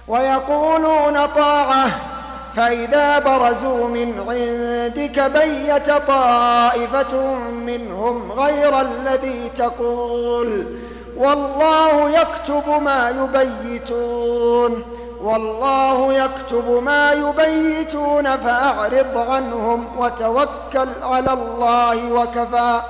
ويقولون 0.08 1.26
طاعة 1.26 1.86
فإذا 2.56 3.18
برزوا 3.18 3.88
من 3.88 4.14
عندك 4.28 5.20
بيت 5.20 5.90
طائفة 5.90 7.34
منهم 7.50 8.32
غير 8.32 8.80
الذي 8.80 9.50
تقول. 9.56 10.66
والله 11.20 12.10
يكتب 12.10 12.82
ما 12.82 13.10
يبيتون 13.10 14.84
والله 15.22 16.12
يكتب 16.14 16.82
ما 16.82 17.12
يبيتون 17.12 18.36
فأعرض 18.36 19.18
عنهم 19.30 19.86
وتوكل 19.98 20.88
على 21.02 21.32
الله 21.32 22.12
وكفى 22.12 22.80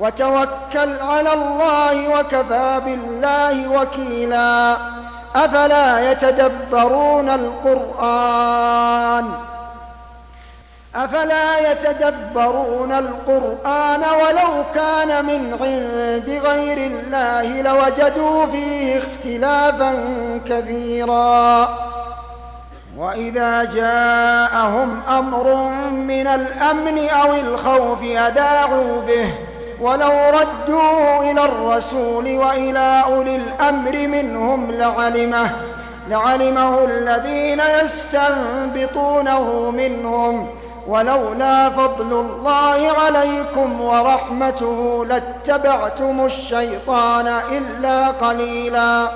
وتوكل 0.00 1.00
على 1.00 1.32
الله 1.32 2.08
وكفى 2.18 2.80
بالله 2.84 3.80
وكيلا. 3.80 4.76
أفلا 5.36 6.10
يتدبرون 6.12 7.28
القرآن؟ 7.30 9.24
أفلا 10.96 11.72
يتدبرون 11.72 12.92
القرآن 12.92 14.00
ولو 14.00 14.64
كان 14.74 15.24
من 15.24 15.52
عند 15.60 16.40
غير 16.44 16.78
الله 16.78 17.62
لوجدوا 17.62 18.46
فيه 18.46 18.98
اختلافا 18.98 19.94
كثيرا. 20.46 21.68
وإذا 22.96 23.64
جاءهم 23.64 25.00
أمر 25.08 25.70
من 25.90 26.26
الأمن 26.26 27.08
أو 27.08 27.34
الخوف 27.34 28.02
أذاعوا 28.02 29.00
به. 29.00 29.30
ولو 29.80 30.12
ردوه 30.30 31.30
إلى 31.30 31.44
الرسول 31.44 32.36
وإلى 32.38 33.02
أولي 33.06 33.36
الأمر 33.36 34.08
منهم 34.08 34.70
لعلمه 34.70 35.50
لعلمه 36.08 36.84
الذين 36.84 37.62
يستنبطونه 37.82 39.70
منهم. 39.70 40.48
ولولا 40.88 41.70
فضل 41.70 42.12
الله 42.12 42.92
عليكم 42.92 43.80
ورحمته 43.80 45.06
لاتبعتم 45.06 46.24
الشيطان 46.24 47.26
إلا 47.26 48.08
قليلا. 48.08 49.08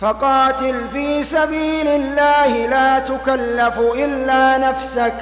فقاتل 0.00 0.88
في 0.92 1.24
سبيل 1.24 1.88
الله 1.88 2.66
لا 2.66 2.98
تكلف 2.98 3.78
إلا 3.94 4.58
نفسك 4.58 5.14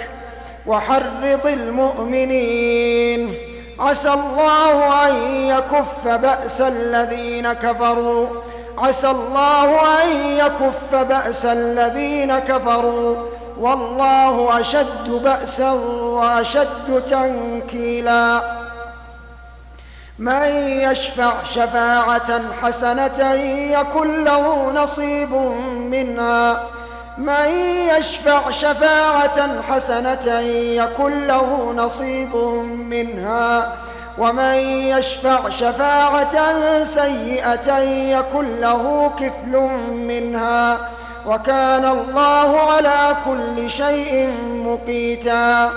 وحرض 0.67 1.47
المؤمنين. 1.47 3.35
عسى 3.79 4.13
الله 4.13 5.09
أن 5.09 5.15
يكف 5.47 6.09
بأس 6.09 6.61
الذين 6.61 7.53
كفروا. 7.53 8.27
عسى 8.79 9.11
الله 9.11 10.03
أن 10.03 10.09
يكف 10.37 10.95
بأس 10.95 11.45
الذين 11.45 12.39
كفروا. 12.39 13.17
والله 13.61 14.61
أشد 14.61 15.11
بأسا 15.11 15.71
وأشد 15.71 17.03
تنكيلا. 17.11 18.43
من 20.19 20.49
يشفع 20.81 21.33
شفاعة 21.45 22.41
حسنة 22.63 23.33
يكن 23.73 24.25
له 24.25 24.73
نصيب 24.73 25.35
منها. 25.91 26.63
من 27.19 27.49
يشفع 27.99 28.51
شفاعة 28.51 29.63
حسنة 29.63 30.41
يكن 30.81 31.27
له 31.27 31.73
نصيب 31.77 32.37
منها. 32.67 33.73
ومن 34.19 34.55
يشفع 34.95 35.49
شفاعة 35.49 36.35
سيئة 36.85 37.79
يكن 37.79 38.61
له 38.61 39.13
كفل 39.19 39.59
منها. 39.91 40.79
وكان 41.27 41.85
الله 41.85 42.61
على 42.61 43.17
كل 43.25 43.71
شيء 43.71 44.31
مقيتا. 44.65 45.71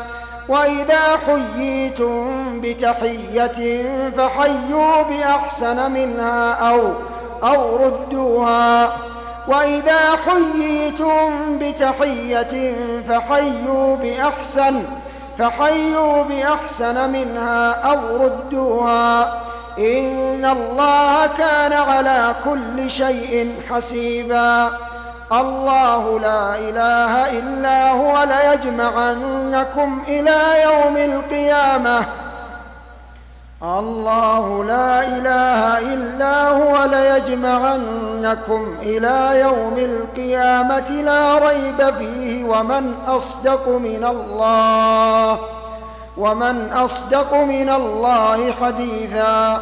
وإذا 0.50 1.02
حييتم 1.26 2.62
بتحية 2.62 3.84
فحيوا 4.18 5.02
بأحسن 5.02 5.92
منها 5.92 6.54
أو 6.54 6.82
أو 7.44 7.76
ردوها. 7.76 8.94
وإذا 9.48 10.00
حييتم 10.26 11.60
بتحية 11.62 12.74
فحيوا 13.10 13.96
بأحسن 13.96 14.84
فحيوا 15.38 16.24
بأحسن 16.24 17.10
منها 17.10 17.72
أو 17.72 18.00
ردوها. 18.24 19.42
إن 19.80 20.46
الله 20.46 21.28
كان 21.28 21.74
على 21.74 22.36
كل 22.44 22.90
شيء 22.90 23.56
حسيبا. 23.70 24.72
الله 25.32 26.20
لا 26.20 26.56
إله 26.56 27.40
إلا 27.40 27.92
هو 27.92 28.24
ليجمعنكم 28.24 30.04
إلى 30.08 30.64
يوم 30.64 30.98
القيامة. 30.98 32.06
الله 33.64 34.64
لا 34.64 35.08
إله 35.08 35.80
إلا 35.94 36.48
هو 36.48 36.86
ليجمعنكم 36.86 38.76
إلى 38.82 39.40
يوم 39.40 39.78
القيامة 39.78 40.90
لا 40.90 41.38
ريب 41.38 41.96
فيه 41.96 42.46
ومن 42.46 42.94
أصدق 43.08 43.68
من 43.68 44.04
الله 44.06 45.40
ومن 46.18 46.72
أصدق 46.74 47.34
من 47.34 47.70
الله 47.70 48.52
حديثا. 48.62 49.62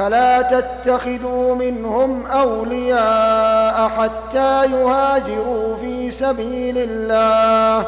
فلا 0.00 0.42
تتخذوا 0.42 1.54
منهم 1.54 2.26
أولياء 2.26 3.88
حتى 3.88 4.64
يهاجروا 4.64 5.76
في 5.76 6.10
سبيل 6.10 6.78
الله. 6.78 7.86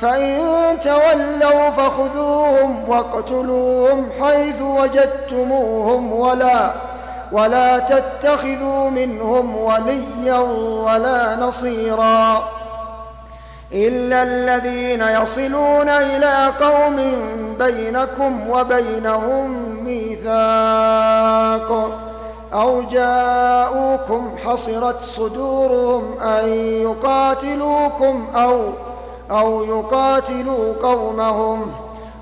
فإن 0.00 0.40
تولوا 0.80 1.70
فخذوهم 1.70 2.88
واقتلوهم 2.88 4.08
حيث 4.20 4.62
وجدتموهم 4.62 6.12
ولا 6.12 6.72
ولا 7.32 7.78
تتخذوا 7.78 8.90
منهم 8.90 9.56
وليا 9.56 10.38
ولا 10.84 11.36
نصيرا. 11.36 12.48
إلا 13.74 14.22
الذين 14.22 15.02
يصلون 15.02 15.88
إلى 15.88 16.52
قوم 16.60 16.96
بينكم 17.58 18.50
وبينهم 18.50 19.74
ميثاق 19.84 21.70
أو 22.54 22.82
جاءوكم 22.82 24.30
حصرت 24.44 25.00
صدورهم 25.02 26.18
أن 26.20 26.48
يقاتلوكم 26.82 28.26
أو 28.34 28.60
أو 29.30 29.64
يقاتلوا 29.64 30.74
قومهم 30.82 31.72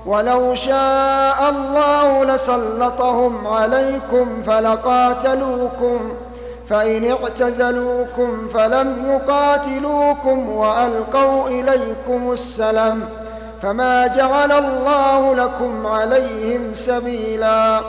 ولو 0.05 0.55
شاء 0.55 1.49
الله 1.49 2.23
لسلطهم 2.23 3.47
عليكم 3.47 4.41
فلقاتلوكم 4.45 5.99
فإن 6.71 7.11
اعتزلوكم 7.11 8.47
فلم 8.47 9.11
يقاتلوكم 9.11 10.49
وألقوا 10.49 11.47
إليكم 11.47 12.31
السلم 12.31 13.09
فما 13.61 14.07
جعل 14.07 14.51
الله 14.51 15.35
لكم 15.35 15.87
عليهم 15.87 16.73
سبيلا. 16.73 17.81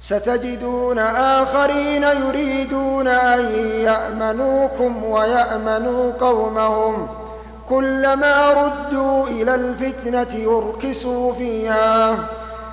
ستجدون 0.00 0.98
آخرين 0.98 2.02
يريدون 2.02 3.08
أن 3.08 3.44
يأمنوكم 3.80 5.04
ويأمنوا 5.04 6.12
قومهم. 6.20 7.08
كلما 7.68 8.52
ردوا 8.52 9.26
إلى 9.26 9.54
الفتنة 9.54 10.34
يركسوا 10.34 11.32
فيها. 11.32 12.16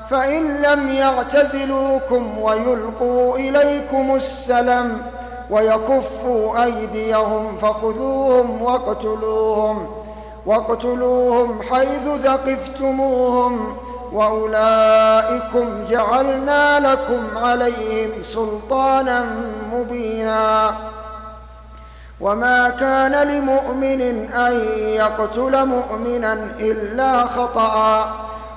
فإن 0.10 0.62
لم 0.62 0.90
يعتزلوكم 0.90 2.38
ويلقوا 2.40 3.38
إليكم 3.38 4.16
السلم 4.16 5.02
ويكفوا 5.50 6.64
أيديهم 6.64 7.56
فخذوهم 7.56 8.62
واقتلوهم 8.62 9.88
واقتلوهم 10.46 11.62
حيث 11.62 12.22
ثقفتموهم 12.24 13.78
وأولئكم 14.14 15.86
جعلنا 15.90 16.80
لكم 16.80 17.38
عليهم 17.38 18.24
سلطانا 18.24 19.26
مبينا. 19.74 20.76
وما 22.22 22.70
كان 22.70 23.28
لمؤمن 23.28 24.02
أن 24.32 24.60
يقتل 24.78 25.66
مؤمنا 25.66 26.34
إلا 26.60 27.24
خطأ. 27.24 28.27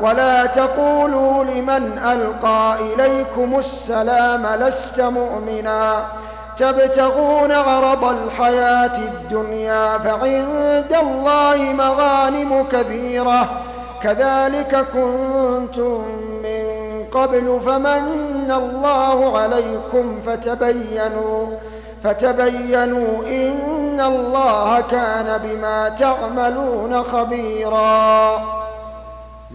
ولا 0.00 0.46
تقولوا 0.46 1.44
لمن 1.44 1.98
ألقى 1.98 2.76
إليكم 2.80 3.58
السلام 3.58 4.46
لست 4.60 5.00
مؤمنا. 5.00 6.04
تبتغون 6.56 7.52
عرض 7.52 8.04
الحياة 8.04 8.98
الدنيا 8.98 9.98
فعند 9.98 10.96
الله 11.02 11.56
مغانم 11.56 12.64
كثيرة 12.72 13.48
كذلك 14.02 14.86
كنتم 14.92 16.04
من 16.42 16.64
قبل 17.12 17.60
فمن 17.60 18.52
الله 18.56 19.38
عليكم 19.38 20.20
فتبينوا 20.26 21.46
فتبينوا 22.02 23.26
إن 23.26 24.00
الله 24.00 24.80
كان 24.80 25.40
بما 25.44 25.88
تعملون 25.88 27.02
خبيراً. 27.02 28.65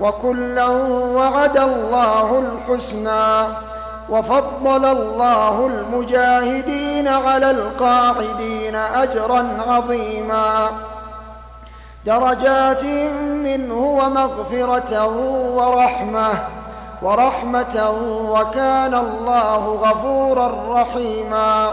وكلا 0.00 0.66
وعد 1.16 1.56
الله 1.56 2.38
الحسنى 2.38 3.54
وفضل 4.10 4.84
الله 4.84 5.66
المجاهدين 5.66 7.08
على 7.08 7.50
القاعدين 7.50 8.76
أجرا 8.76 9.48
عظيما. 9.68 10.68
درجات 12.06 12.84
منه 13.44 13.74
ومغفرة 13.74 15.06
ورحمة 15.56 16.30
ورحمة 17.02 17.90
وكان 18.30 18.94
الله 18.94 19.62
غفورا 19.66 20.80
رحيما. 20.80 21.72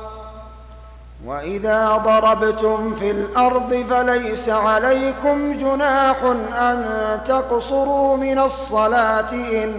وإذا 1.25 2.01
ضربتم 2.05 2.95
في 2.95 3.11
الأرض 3.11 3.85
فليس 3.89 4.49
عليكم 4.49 5.57
جناح 5.57 6.15
أن 6.59 6.85
تقصروا 7.25 8.17
من 8.17 8.39
الصلاة 8.39 9.31
إن 9.31 9.73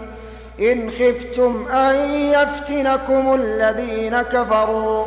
إن 0.61 0.90
خفتم 0.90 1.66
أن 1.72 2.11
يفتنكم 2.11 3.34
الذين 3.34 4.22
كفروا 4.22 5.05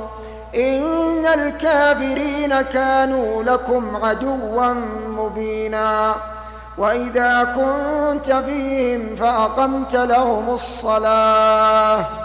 إن 0.55 1.25
الكافرين 1.25 2.61
كانوا 2.61 3.43
لكم 3.43 4.05
عدوا 4.05 4.73
مبينا 5.07 6.15
وإذا 6.77 7.43
كنت 7.43 8.31
فيهم 8.31 9.15
فأقمت 9.15 9.95
لهم 9.95 10.49
الصلاة 10.49 12.24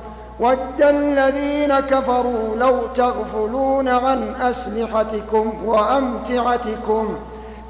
ود 0.41 0.81
الذين 0.81 1.79
كفروا 1.79 2.55
لو 2.55 2.87
تغفلون 2.95 3.87
عن 3.87 4.35
أسلحتكم 4.41 5.53
وأمتعتكم 5.65 7.15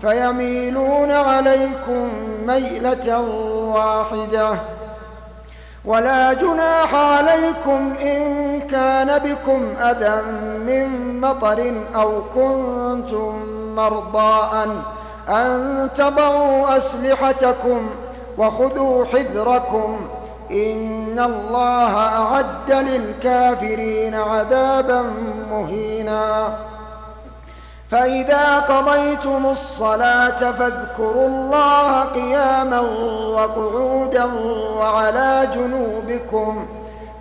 فيميلون 0.01 1.11
عليكم 1.11 2.09
ميلة 2.47 3.19
واحدة 3.76 4.49
ولا 5.86 6.34
جناح 6.34 6.95
عليكم 6.95 7.93
إن 8.01 8.22
كان 8.61 9.19
بكم 9.19 9.74
أذى 9.80 10.22
من 10.65 11.19
مطر 11.22 11.74
أو 11.95 12.22
كنتم 12.36 13.45
مرضى 13.76 14.47
أن, 15.30 15.89
تضعوا 15.95 16.78
أسلحتكم 16.78 17.89
وخذوا 18.38 19.05
حذركم 19.05 19.99
إن 20.51 21.19
الله 21.19 21.97
أعد 21.97 22.71
للكافرين 22.71 24.15
عذابا 24.15 25.05
مهينا. 25.51 26.53
فإذا 27.91 28.59
قضيتم 28.59 29.45
الصلاة 29.45 30.51
فاذكروا 30.51 31.27
الله 31.27 32.01
قياما 32.03 32.79
وقعودا 33.35 34.25
وعلى 34.77 35.47
جنوبكم. 35.55 36.67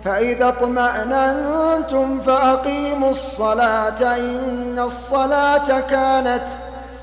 فإذا 0.03 0.47
اطمأننتم 0.47 2.19
فأقيموا 2.19 3.09
الصلاة 3.09 4.17
إن 4.17 4.79
الصلاة 4.79 5.79
كانت 5.79 6.43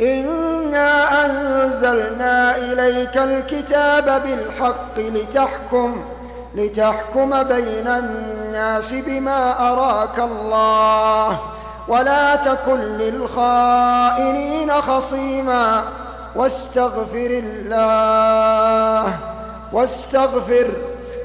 إنا 0.00 1.24
أنزلنا 1.26 2.56
إليك 2.56 3.16
الكتاب 3.16 4.22
بالحق 4.22 4.98
لتحكم 4.98 6.04
لتحكم 6.54 7.42
بين 7.42 7.86
الناس 7.86 8.92
بما 8.92 9.72
أراك 9.72 10.18
الله. 10.18 11.40
ولا 11.88 12.36
تكن 12.36 12.80
للخائنين 12.80 14.72
خصيما. 14.72 15.82
واستغفر 16.36 17.42
الله 17.44 19.14
واستغفر 19.72 20.70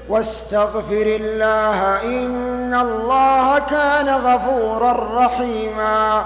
واستغفر 0.10 1.06
الله 1.22 2.04
إن 2.04 2.74
الله 2.74 3.60
كان 3.60 4.10
غفورا 4.10 5.26
رحيما. 5.26 6.26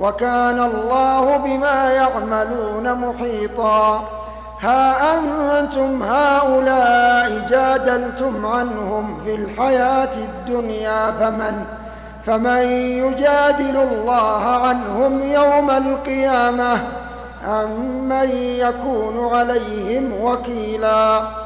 وكان 0.00 0.60
الله 0.60 1.36
بما 1.36 1.90
يعملون 1.92 2.94
محيطا. 2.94 4.04
ها 4.60 5.14
أنتم 5.60 6.02
هؤلاء 6.02 7.46
جادلتم 7.48 8.46
عنهم 8.46 9.20
في 9.24 9.34
الحياة 9.34 10.14
الدنيا 10.16 11.10
فمن 11.10 11.64
فمن 12.22 12.62
يجادل 13.04 13.76
الله 13.76 14.44
عنهم 14.44 15.22
يوم 15.22 15.70
القيامة؟ 15.70 16.72
أم 17.48 17.70
من 18.08 18.30
يكون 18.36 19.34
عليهم 19.34 20.12
وكيلا؟ 20.20 21.39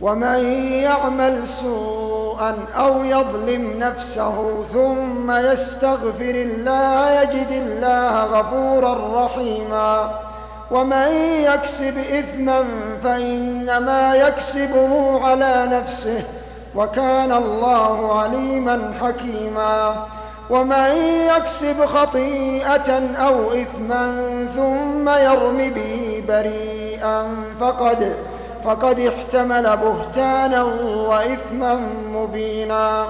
ومن 0.00 0.44
يعمل 0.72 1.48
سوءا 1.48 2.56
أو 2.76 3.04
يظلم 3.04 3.74
نفسه 3.78 4.62
ثم 4.62 5.30
يستغفر 5.30 6.34
الله 6.34 7.20
يجد 7.22 7.50
الله 7.50 8.24
غفورا 8.24 9.24
رحيما. 9.24 10.10
ومن 10.70 11.08
يكسب 11.44 11.98
إثما 11.98 12.64
فإنما 13.04 14.14
يكسبه 14.14 15.20
على 15.26 15.68
نفسه 15.72 16.22
وكان 16.74 17.32
الله 17.32 18.18
عليما 18.20 18.92
حكيما. 19.00 20.06
ومن 20.50 20.96
يكسب 21.36 21.84
خطيئة 21.84 23.16
أو 23.16 23.52
إثما 23.52 24.26
ثم 24.54 25.08
يرم 25.08 25.58
به 25.70 26.24
بريئا 26.28 27.26
فقد 27.60 28.16
فقد 28.64 29.00
احتمل 29.00 29.76
بهتانا 29.76 30.62
وإثما 31.08 31.80
مبينا. 32.12 33.06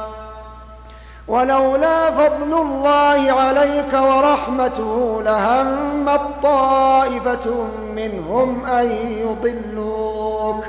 ولولا 1.29 2.11
فضل 2.11 2.53
الله 2.53 3.33
عليك 3.33 3.93
ورحمته 3.93 5.23
لهمت 5.23 6.21
طائفة 6.43 7.65
منهم 7.97 8.67
أن 8.67 8.87
يضلوك. 9.11 10.65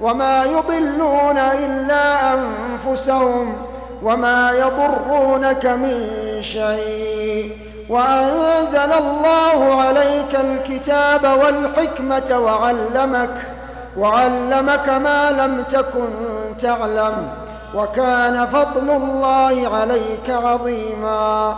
وما 0.00 0.44
يضلون 0.44 1.38
إلا 1.38 2.34
أنفسهم 2.34 3.56
وما 4.02 4.50
يضرونك 4.52 5.66
من 5.66 6.08
شيء. 6.40 7.58
وأنزل 7.88 8.92
الله 8.92 9.82
عليك 9.82 10.34
الكتاب 10.34 11.24
والحكمة 11.24 12.38
وعلمك 12.38 13.57
وعلمك 13.98 14.88
ما 14.88 15.30
لم 15.30 15.64
تكن 15.70 16.08
تعلم 16.60 17.28
وكان 17.74 18.46
فضل 18.46 18.90
الله 18.90 19.76
عليك 19.76 20.30
عظيما. 20.30 21.56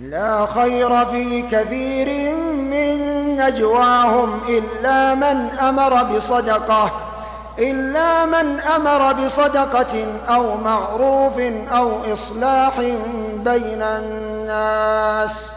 لا 0.00 0.46
خير 0.46 1.04
في 1.06 1.42
كثير 1.42 2.34
من 2.54 2.96
نجواهم 3.36 4.40
إلا 4.48 5.14
من 5.14 5.50
أمر 5.58 6.02
بصدقة 6.02 6.90
إلا 7.58 8.26
من 8.26 8.60
أمر 8.60 9.12
بصدقة 9.12 10.06
أو 10.28 10.56
معروف 10.56 11.38
أو 11.72 12.12
إصلاح 12.12 12.80
بين 13.36 13.82
الناس. 13.82 15.52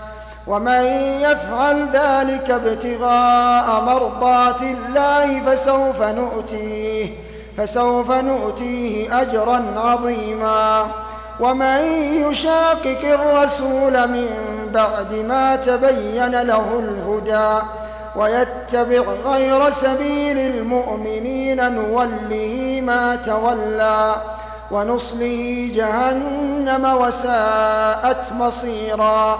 ومن 0.48 0.84
يفعل 1.22 1.90
ذلك 1.94 2.52
ابتغاء 2.52 3.82
مرضات 3.82 4.62
الله 4.62 5.42
فسوف 5.46 6.02
نؤتيه 6.02 7.10
فسوف 7.58 8.12
نؤتيه 8.12 9.22
أجرا 9.22 9.66
عظيما. 9.78 10.86
ومن 11.40 11.78
يشاقق 12.30 13.00
الرسول 13.04 14.08
من 14.08 14.28
بعد 14.74 15.14
ما 15.14 15.56
تبين 15.56 16.42
له 16.42 16.80
الهدى 16.80 17.66
ويتبع 18.16 19.04
غير 19.26 19.70
سبيل 19.70 20.38
المؤمنين 20.38 21.74
نوله 21.74 22.82
ما 22.84 23.16
تولى 23.16 24.16
ونصله 24.72 25.72
جهنم 25.74 26.98
وساءت 27.02 28.32
مصيرا. 28.32 29.40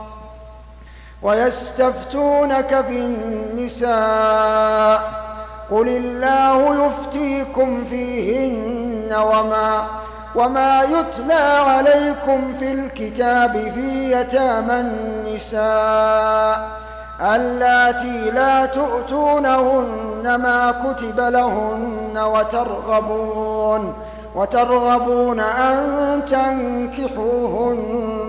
ويستفتونك 1.23 2.81
في 2.89 2.99
النساء 2.99 3.91
قل 5.71 5.87
الله 5.87 6.85
يفتيكم 6.85 7.83
فيهن 7.85 9.13
وما 9.13 9.85
وما 10.35 10.81
يتلى 10.83 11.33
عليكم 11.67 12.53
في 12.59 12.71
الكتاب 12.71 13.71
في 13.75 14.11
يتامى 14.11 14.73
النساء 14.79 16.69
اللاتي 17.21 18.31
لا 18.31 18.65
تؤتونهن 18.65 20.35
ما 20.35 20.71
كتب 20.71 21.19
لهن 21.19 22.17
وترغبون 22.17 23.93
وترغبون 24.35 25.39
أن 25.39 26.21
تنكحوهن 26.25 28.20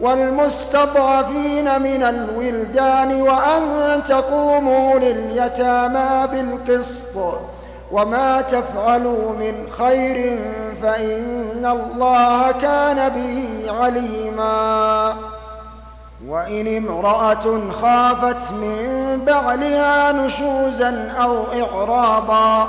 والمستضعفين 0.00 1.82
من 1.82 2.02
الولدان 2.02 3.22
وأن 3.22 4.02
تقوموا 4.08 4.98
لليتامى 4.98 6.26
بالقسط 6.32 7.40
وما 7.92 8.40
تفعلوا 8.40 9.32
من 9.32 9.66
خير 9.78 10.38
فإن 10.82 11.66
الله 11.66 12.52
كان 12.52 13.08
به 13.08 13.66
عليما. 13.80 15.14
وإن 16.28 16.76
امرأة 16.76 17.70
خافت 17.82 18.52
من 18.52 19.20
بعلها 19.26 20.12
نشوزا 20.12 21.12
أو 21.22 21.44
إعراضا 21.62 22.68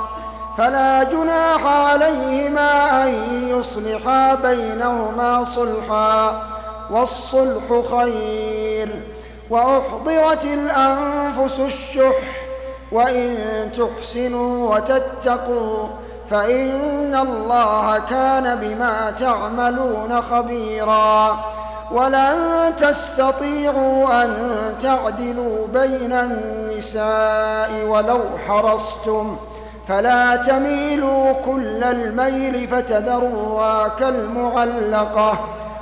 فلا 0.58 1.02
جناح 1.02 1.66
عليهما 1.66 3.04
أن 3.04 3.14
يصلحا 3.48 4.34
بينهما 4.34 5.44
صلحا 5.44 6.42
والصلح 6.90 7.62
خير 7.90 9.02
وأحضرت 9.50 10.44
الأنفس 10.44 11.60
الشح 11.60 12.40
وإن 12.92 13.36
تحسنوا 13.76 14.74
وتتقوا 14.76 15.86
فإن 16.30 17.14
الله 17.14 17.98
كان 17.98 18.58
بما 18.62 19.10
تعملون 19.10 20.22
خبيرا 20.22 21.38
ولن 21.92 22.36
تستطيعوا 22.78 24.24
أن 24.24 24.34
تعدلوا 24.82 25.66
بين 25.66 26.12
النساء 26.12 27.84
ولو 27.88 28.20
حرصتم 28.48 29.36
فلا 29.88 30.36
تميلوا 30.36 31.32
كل 31.32 31.84
الميل 31.84 32.68
فتذروا 32.68 33.88
كالمعلقة 33.88 35.38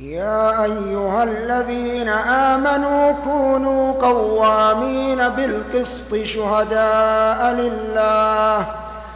يا 0.00 0.64
أيها 0.64 1.22
الذين 1.24 2.08
آمنوا 2.08 3.12
كونوا 3.24 3.92
قوامين 3.92 5.28
بالقسط 5.28 6.14
شهداء 6.14 7.52
لله 7.54 8.66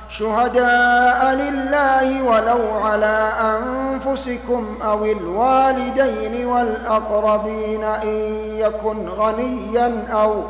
شهداء 0.08 1.34
لله 1.34 2.22
ولو 2.22 2.84
على 2.84 3.32
أنفسكم 3.40 4.78
أو 4.84 5.04
الوالدين 5.04 6.46
والأقربين 6.46 7.84
إن 7.84 8.18
يكن 8.56 9.08
غنيا 9.08 10.06
أو 10.12 10.42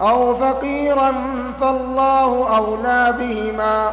أو 0.00 0.34
فقيرا 0.34 1.14
فالله 1.60 2.56
أولى 2.56 3.14
بهما. 3.18 3.92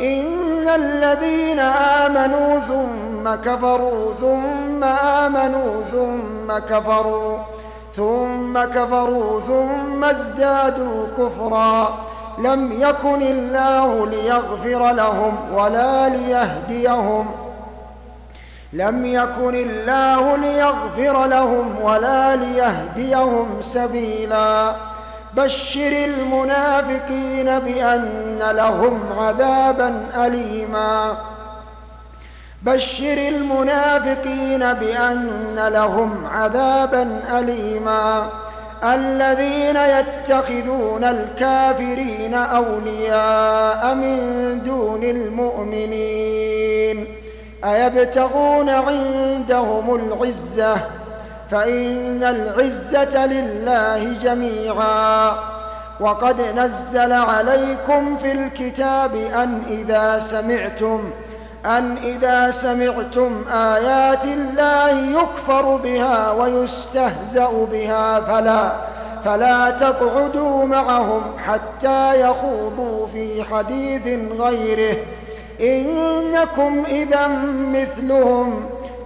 إن 0.00 0.68
الذين 0.68 1.58
آمنوا 1.58 2.60
ثم 2.60 3.34
كفروا 3.34 4.14
ثم 4.14 4.84
آمنوا 4.84 5.82
ثم 5.82 6.58
كفروا 6.58 7.38
ثم 7.92 8.64
كفروا 8.64 9.40
ثم 9.40 10.04
ازدادوا 10.04 11.06
كفرا. 11.18 11.98
لم 12.38 12.72
يكن 12.72 13.22
الله 13.22 14.06
ليغفر 14.06 14.92
لهم 14.92 15.36
ولا 15.54 16.08
ليهديهم. 16.08 17.30
لم 18.72 19.06
يكن 19.06 19.54
الله 19.54 20.36
ليغفر 20.36 21.26
لهم 21.26 21.82
ولا 21.82 22.36
ليهديهم 22.36 23.46
سبيلا. 23.60 24.74
بشر 25.36 26.04
المنافقين 26.04 27.58
بأن 27.58 28.38
لهم 28.50 29.00
عذابا 29.18 30.06
أليما. 30.26 31.16
بشر 32.62 33.28
المنافقين 33.28 34.72
بأن 34.72 35.68
لهم 35.68 36.26
عذابا 36.26 37.20
أليما. 37.38 38.28
الذين 38.84 39.76
يتخذون 39.76 41.04
الكافرين 41.04 42.34
أولياء 42.34 43.94
من 43.94 44.60
دون 44.64 45.04
المؤمنين. 45.04 47.06
أيبتغون 47.64 48.70
عندهم 48.70 49.94
العزة 49.94 50.74
فإن 51.50 52.24
العزة 52.24 53.26
لله 53.26 54.12
جميعا. 54.22 55.34
وقد 56.00 56.40
نزل 56.40 57.12
عليكم 57.12 58.16
في 58.16 58.32
الكتاب 58.32 59.14
أن 59.14 59.62
إذا 59.68 60.18
سمعتم 60.18 61.10
أن 61.66 61.96
إذا 61.96 62.50
سمعتم 62.50 63.44
آيات 63.52 64.24
الله 64.24 65.20
يكفر 65.20 65.76
بها 65.76 66.32
ويستهزأ 66.32 67.66
بها 67.72 68.20
فلا 68.20 68.72
فلا 69.24 69.70
تقعدوا 69.70 70.64
معهم 70.64 71.22
حتى 71.38 72.20
يخوضوا 72.20 73.06
في 73.06 73.44
حديث 73.44 74.18
غيره. 74.40 74.96
إنكم 75.60 76.84
إذا 76.88 77.28
مثلهم. 77.72 78.64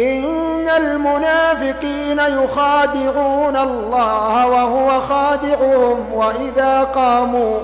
إن 0.00 0.68
المنافقين 0.68 2.18
يخادعون 2.18 3.56
الله 3.56 4.46
وهو 4.46 5.00
خادعهم 5.00 6.12
وإذا 6.12 6.82
قاموا 6.82 7.58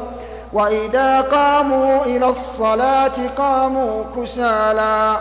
وإذا 0.53 1.21
قاموا 1.21 2.05
إلى 2.05 2.29
الصلاة 2.29 3.13
قاموا 3.37 4.05
كسالى 4.17 5.17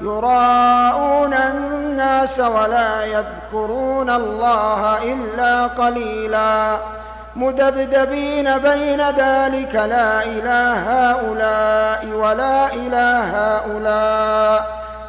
يراءون 0.00 1.34
الناس 1.34 2.40
ولا 2.40 3.04
يذكرون 3.04 4.10
الله 4.10 5.02
إلا 5.02 5.66
قليلا. 5.66 6.76
مذبذبين 7.36 8.58
بين 8.58 9.00
ذلك 9.00 9.74
لا 9.74 10.24
إله 10.24 11.10
هؤلاء 11.10 12.06
ولا 12.06 12.74
إله 12.74 13.56
هؤلاء. 13.56 14.79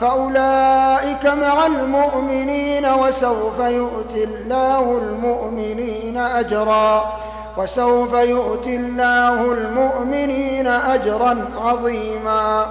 فأولئك 0.00 1.26
مع 1.26 1.66
المؤمنين 1.66 2.86
وسوف 2.86 3.58
يؤتي 3.58 4.24
الله 4.24 4.98
المؤمنين 4.98 6.18
أجرا 6.18 7.12
وسوف 7.56 8.12
يؤتي 8.12 8.76
الله 8.76 9.52
المؤمنين 9.52 10.66
أجرا 10.66 11.44
عظيما. 11.60 12.66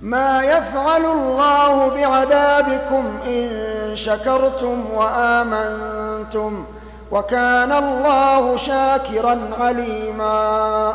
ما 0.00 0.42
يفعل 0.42 1.04
الله 1.04 1.88
بعذابكم 1.88 3.04
إن 3.26 3.50
شكرتم 3.94 4.84
وآمنتم 4.94 6.64
وكان 7.10 7.72
الله 7.72 8.56
شاكرا 8.56 9.40
عليما. 9.60 10.94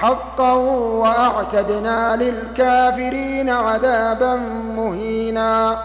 حقا 0.00 0.52
وأعتدنا 1.02 2.16
للكافرين 2.16 3.50
عذابا 3.50 4.36
مهينا. 4.76 5.78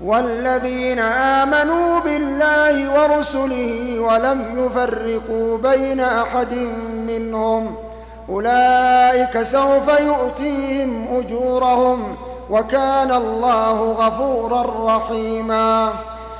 والذين 0.00 0.98
آمنوا 0.98 2.00
بالله 2.00 3.02
ورسله 3.02 4.00
ولم 4.00 4.66
يفرقوا 4.66 5.58
بين 5.58 6.00
أحد 6.00 6.52
منهم 7.06 7.74
أولئك 8.28 9.42
سوف 9.42 10.00
يؤتيهم 10.00 11.06
أجورهم 11.18 12.16
وكان 12.50 13.12
الله 13.12 13.92
غفورا 13.92 14.96
رحيما. 14.96 15.92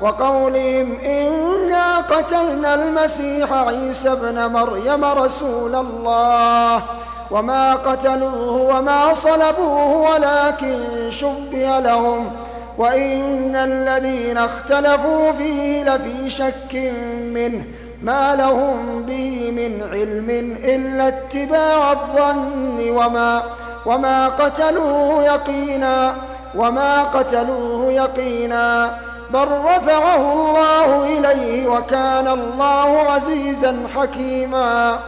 وقولهم 0.00 0.98
إنا 1.04 1.98
قتلنا 1.98 2.74
المسيح 2.74 3.52
عيسى 3.52 4.12
ابن 4.12 4.46
مريم 4.46 5.04
رسول 5.04 5.74
الله. 5.74 6.82
وما 7.30 7.74
قتلوه 7.74 8.76
وما 8.76 9.14
صلبوه 9.14 10.10
ولكن 10.12 10.80
شبه 11.08 11.80
لهم. 11.80 12.30
وإن 12.78 13.56
الذين 13.56 14.38
اختلفوا 14.38 15.32
فيه 15.32 15.84
لفي 15.84 16.30
شك 16.30 16.92
منه. 17.34 17.64
ما 18.02 18.36
لهم 18.36 19.02
به 19.02 19.50
من 19.50 19.88
علم 19.92 20.56
إلا 20.64 21.08
اتباع 21.08 21.92
الظن. 21.92 22.90
وما 22.90 23.42
وما 23.86 24.28
قتلوه 24.28 25.24
يقينا 25.24 26.14
وما 26.54 27.02
قتلوه 27.02 27.92
يقينا. 27.92 28.98
بل 29.32 29.48
رفعه 29.48 30.32
الله 30.32 31.18
إليه 31.18 31.68
وكان 31.68 32.28
الله 32.28 32.98
عزيزا 32.98 33.76
حكيما. 33.96 35.00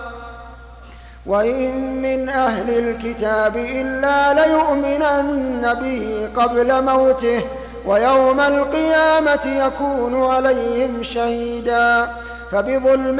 وإن 1.26 2.02
من 2.02 2.28
أهل 2.28 2.70
الكتاب 2.78 3.56
إلا 3.56 4.34
ليؤمنن 4.34 5.74
به 5.74 6.28
قبل 6.42 6.84
موته 6.84 7.42
ويوم 7.86 8.40
القيامة 8.40 9.46
يكون 9.46 10.24
عليهم 10.24 11.02
شهيدا. 11.02 12.08
فبظلم 12.52 13.16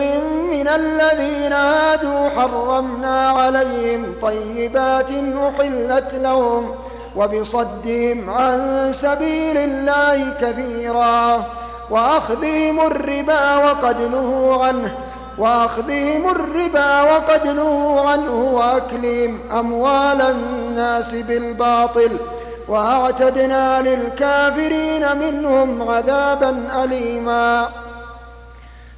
من 0.51 0.69
الذين 0.69 1.53
هادوا 1.53 2.29
حرمنا 2.29 3.29
عليهم 3.29 4.15
طيبات 4.23 5.11
أحلت 5.49 6.15
لهم 6.15 6.75
وبصدهم 7.17 8.31
عن 8.31 8.89
سبيل 8.93 9.57
الله 9.57 10.35
كثيرا 10.41 11.47
وأخذهم 11.91 12.81
الربا 12.81 13.57
وقد 13.57 14.01
نهوا 14.03 14.65
عنه. 14.65 14.95
وأخذهم 15.39 16.29
الربا 16.31 17.03
وقد 17.03 17.47
نهوا 17.49 18.01
عنه 18.01 18.51
وأكلهم 18.53 19.39
أموال 19.59 20.23
الناس 20.23 21.15
بالباطل. 21.15 22.17
وأعتدنا 22.69 23.83
للكافرين 23.83 25.17
منهم 25.17 25.91
عذابا 25.91 26.69
أليما. 26.85 27.69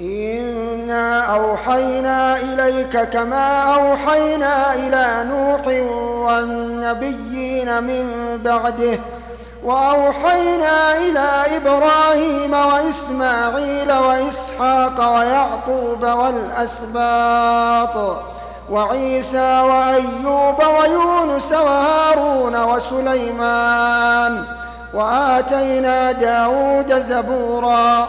انا 0.00 1.20
اوحينا 1.20 2.36
اليك 2.36 3.00
كما 3.00 3.74
اوحينا 3.74 4.74
إلى 4.74 5.24
نوح 5.30 5.66
والنبيين 6.26 7.82
من 7.82 8.38
بعده 8.44 8.98
واوحينا 9.64 10.96
إلى 10.96 11.56
إبراهيم 11.56 12.52
واسماعيل 12.52 13.92
واسحاق 13.92 15.14
ويعقوب 15.14 16.02
والاسباط 16.02 17.96
وعيسى 18.70 19.60
وايوب 19.60 20.58
ويونس 20.58 21.52
وهارون 21.52 22.64
وسليمان 22.64 24.44
واتينا 24.94 26.12
داود 26.12 27.02
زبورا 27.02 28.08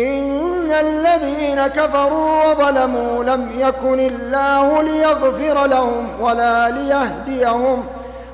إن 0.00 0.72
الذين 0.72 1.66
كفروا 1.66 2.44
وظلموا 2.44 3.24
لم 3.24 3.50
يكن 3.58 4.00
الله 4.00 4.82
ليغفر 4.82 5.66
لهم 5.66 6.08
ولا 6.20 6.68
ليهديهم 6.68 7.84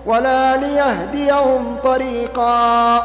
ولا 0.06 0.56
ليهديهم 0.56 1.76
طريقا 1.84 3.02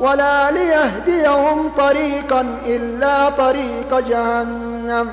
ولا 0.00 0.50
ليهديهم 0.50 1.70
طريقا 1.76 2.46
إلا 2.66 3.30
طريق 3.30 3.98
جهنم 3.98 5.10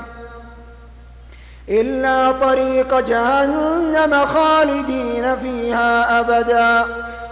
إلا 1.70 2.32
طريق 2.32 3.00
جهنم 3.00 4.26
خالدين 4.26 5.36
فيها 5.36 6.20
أبدا 6.20 6.86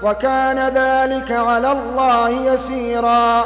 وكان 0.03 0.59
ذلك 0.59 1.31
على 1.31 1.71
الله 1.71 2.29
يسيرا. 2.29 3.45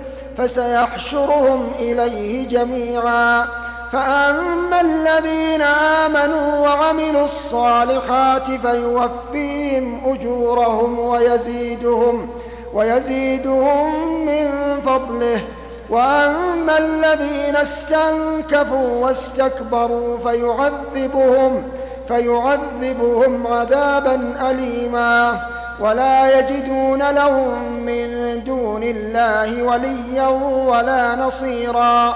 فسيحشرهم 0.37 1.71
إليه 1.79 2.47
جميعا. 2.47 3.47
فأما 3.91 4.81
الذين 4.81 5.61
آمنوا 5.61 6.57
وعملوا 6.57 7.23
الصالحات 7.23 8.47
فيوفيهم 8.51 10.01
أجورهم 10.05 10.99
ويزيدهم 10.99 12.29
ويزيدهم 12.73 14.25
من 14.25 14.49
فضله. 14.85 15.41
وأما 15.89 16.77
الذين 16.77 17.55
استنكفوا 17.55 19.05
واستكبروا 19.05 20.17
فيعذبهم 20.17 21.63
فيعذبهم 22.07 23.47
عذابا 23.47 24.33
أليما. 24.49 25.41
ولا 25.81 26.39
يجدون 26.39 27.09
لهم 27.11 27.73
من 27.73 28.43
دون 28.43 28.83
الله 28.83 29.63
وليا 29.63 30.27
ولا 30.67 31.15
نصيرا. 31.15 32.15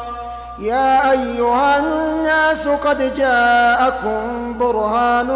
يا 0.59 1.11
أيها 1.11 1.77
الناس 1.77 2.67
قد 2.67 3.13
جاءكم 3.13 4.57
برهان 4.57 5.27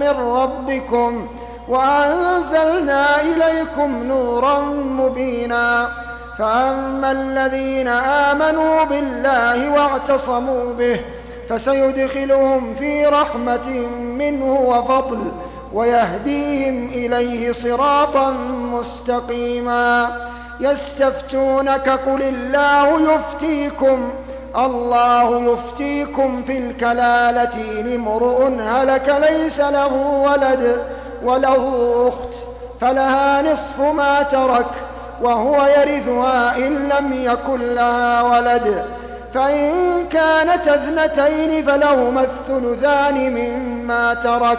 من 0.00 0.08
ربكم 0.08 1.26
وأنزلنا 1.68 3.20
إليكم 3.20 4.02
نورا 4.02 4.60
مبينا. 4.98 5.88
فأما 6.38 7.10
الذين 7.12 7.88
آمنوا 8.28 8.84
بالله 8.84 9.72
واعتصموا 9.74 10.74
به 10.78 11.00
فسيدخلهم 11.48 12.74
في 12.74 13.06
رحمة 13.06 13.68
منه 14.18 14.52
وفضل. 14.52 15.32
ويهديهم 15.74 16.88
إليه 16.88 17.52
صراطا 17.52 18.30
مستقيما. 18.72 20.16
يستفتونك 20.60 21.88
قل 21.88 22.22
الله 22.22 23.14
يفتيكم 23.14 24.10
الله 24.56 25.52
يفتيكم 25.52 26.42
في 26.42 26.58
الكلالة 26.58 27.80
إن 27.80 27.94
امرؤ 27.94 28.42
هلك 28.60 29.16
ليس 29.30 29.60
له 29.60 29.94
ولد 30.32 30.82
وله 31.24 31.94
أخت 32.08 32.34
فلها 32.80 33.42
نصف 33.42 33.80
ما 33.80 34.22
ترك 34.22 34.66
وهو 35.22 35.66
يرثها 35.66 36.56
إن 36.56 36.88
لم 36.88 37.12
يكن 37.12 37.60
لها 37.74 38.22
ولد. 38.22 38.84
فإن 39.34 39.70
كانت 40.10 40.68
اثنتين 40.68 41.64
فلهما 41.64 42.20
الثلثان 42.22 43.34
مما 43.34 44.14
ترك. 44.14 44.58